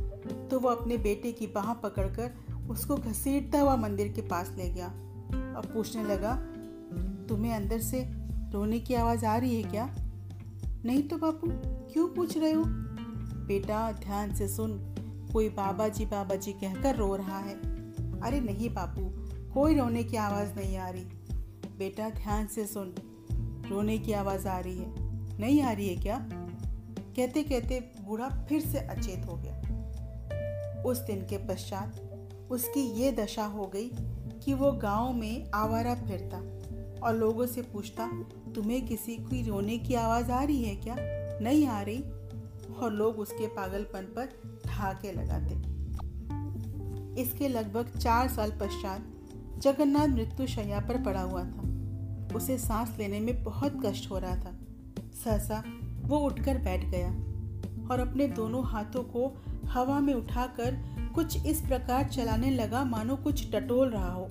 तो 0.51 0.59
वो 0.61 0.69
अपने 0.69 0.97
बेटे 0.99 1.33
की 1.33 1.47
बाह 1.47 1.73
पकड़कर 1.75 2.31
उसको 2.71 2.97
घसीटता 2.97 3.61
हुआ 3.61 3.77
मंदिर 3.77 4.09
के 4.09 4.23
पास 4.23 4.55
ले 4.59 4.69
गया 4.69 4.87
और 5.57 5.71
पूछने 5.75 6.03
लगा, 6.05 6.35
तुम्हें 7.29 7.55
अंदर 7.55 7.81
से 7.81 8.01
रोने 8.53 8.79
की 8.81 8.95
आवाज़ 8.95 9.25
आ 9.27 9.37
रही 9.37 9.63
है 9.63 9.71
क्या? 9.71 9.85
नहीं 10.85 11.03
तो 11.03 11.19
बापू, 11.19 11.47
क्यों 11.93 12.09
पूछ 12.09 12.39
रहे 12.39 12.53
हो? 12.53 12.65
बेटा, 13.47 13.93
ध्यान 13.93 14.35
से 14.35 14.49
सुन। 14.49 14.95
कोई 15.33 15.49
बाबा 15.49 15.89
जी 15.89 16.07
बाबा 16.07 16.35
जी 16.35 16.53
कहकर 16.53 16.97
रो 16.97 17.17
रहा 17.17 17.39
है। 17.39 17.55
अरे 18.21 18.41
नहीं 18.41 18.75
बापू, 18.75 19.03
कोई 19.55 19.75
रोने 19.75 20.05
की 20.05 20.17
आवाज़ 20.17 20.55
नहीं 20.55 20.77
आ 20.77 20.89
रही। 20.89 21.05
बेटा, 21.79 22.11
ध्यान 22.11 22.47
से 22.47 22.67
सुन। 22.67 22.95
रोने 23.69 23.99
की 23.99 24.13
आवाज़ 24.13 24.49
आ 24.49 24.59
रही 24.59 24.79
है। 24.79 24.95
नहीं 25.39 25.63
आ 25.63 25.73
रही 25.73 25.89
है 25.89 25.97
क्या? 25.97 26.29
कहते 27.17 27.43
कहते 27.43 27.81
बूढ़ा 27.81 28.29
फिर 28.29 28.61
से 28.61 28.79
अचेत 28.79 29.27
हो 29.27 29.37
गया। 29.37 29.61
उस 30.87 30.99
दिन 30.99 31.27
के 31.27 31.39
पश्चात 31.39 32.07
उसकी 32.51 32.81
ये 32.81 33.13
दशा 33.13 33.45
हो 33.45 33.67
गई 33.67 33.91
कि 34.45 34.55
वो 34.55 34.73
गाँव 34.73 35.13
में 35.13 35.51
आवारा 35.55 35.95
फिरता 35.95 36.39
और 37.07 37.17
लोगों 37.17 37.47
से 37.47 37.63
पूछता 37.63 38.05
तुम्हें 38.55 38.87
किसी 38.87 39.17
की 39.17 39.43
रोने 39.43 39.79
की 39.79 39.95
आवाज़ 39.95 40.31
आ 40.31 40.43
रही 40.43 40.63
है 40.63 40.77
क्या? 40.77 40.97
नहीं 41.41 41.67
आ 41.67 41.83
रही। 41.83 42.05
और 42.77 42.93
लोग 42.93 43.19
उसके 43.19 43.47
पागलपन 43.47 44.01
पर 44.01 44.29
ढाके 44.67 45.13
लगाते। 45.13 45.81
इसके 47.23 47.49
लगभग 47.49 47.99
चार 47.99 48.29
साल 48.29 48.51
पश्चात 48.51 49.07
जगन्नाथ 49.59 50.09
मृत्यु 50.09 50.47
शैया 50.47 50.81
पर 50.81 51.03
पड़ा 51.03 51.21
हुआ 51.21 51.45
था। 51.45 51.71
उसे 52.37 52.59
सांस 52.59 52.97
लेने 52.99 53.21
में 53.21 53.45
बहुत 53.45 53.83
कष्ट 53.87 54.11
हो 54.11 54.19
रहा 54.19 54.37
था। 54.37 54.59
सहसा 55.25 55.65
वो 56.03 56.19
उठकर 56.19 56.59
बैठ 56.59 56.85
गया 56.85 57.11
और 57.91 58.01
अपने 58.01 58.29
दोनों 58.29 58.65
हाथों 58.65 59.03
को 59.03 59.43
हवा 59.67 60.01
में 60.01 60.15
उठाकर 60.15 60.83
कुछ 61.15 61.47
इस 61.47 61.61
प्रकार 61.61 62.05
चलाने 62.09 62.51
लगा 62.51 62.85
मानो 62.85 63.17
कुछ 63.17 63.53
टटोल 63.53 63.91
रहा 63.91 64.13
हो। 64.13 64.29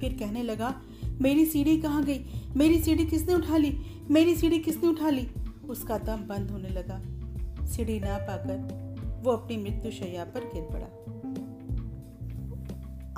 फिर 0.00 0.16
कहने 0.18 0.42
लगा 0.42 0.82
मेरी 1.20 1.46
सीढ़ी 1.46 1.80
कहाँ 1.80 2.04
गई? 2.04 2.20
मेरी 2.56 2.80
सीढ़ी 2.80 3.06
किसने 3.06 3.34
उठा 3.34 3.56
ली? 3.56 3.78
मेरी 4.10 4.36
सीढ़ी 4.36 4.58
किसने 4.58 4.88
उठा 4.88 5.10
ली? 5.10 5.28
उसका 5.68 5.98
दम 5.98 6.16
बंद 6.16 6.50
होने 6.50 6.68
लगा। 6.68 7.02
सीढ़ी 7.66 8.00
ना 8.00 8.18
पाकर 8.18 8.86
वो 9.24 9.30
अपनी 9.30 9.56
मृत्यु 9.56 9.90
शैया 9.90 10.24
पर 10.24 10.40
गिर 10.40 10.62
पड़ा। 10.72 10.86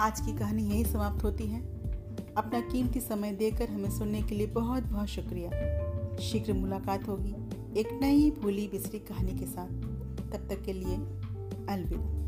आज 0.05 0.21
की 0.21 0.39
कहानी 0.39 0.63
यही 0.63 0.85
समाप्त 0.85 1.25
होती 1.25 1.45
है। 1.45 1.63
अपना 2.37 2.61
कीमती 2.61 3.01
समय 3.01 3.33
देकर 3.33 3.69
हमें 3.69 3.91
सुनने 3.91 4.23
के 4.23 4.35
लिए 4.35 4.47
बहुत 4.47 4.83
बहुत 4.83 5.09
शुक्रिया। 5.09 5.51
शीघ्र 6.17 6.53
मुलाकात 6.53 7.09
होगी 7.09 7.35
एक 7.81 7.99
नई 8.03 8.31
भूली 8.31 8.69
बिसरी 8.69 8.99
कहानी 8.99 9.39
के 9.39 9.47
साथ। 9.47 9.69
तब 10.33 10.47
तक 10.51 10.63
के 10.63 10.73
लिए 10.73 10.97
अलविदा। 11.69 12.19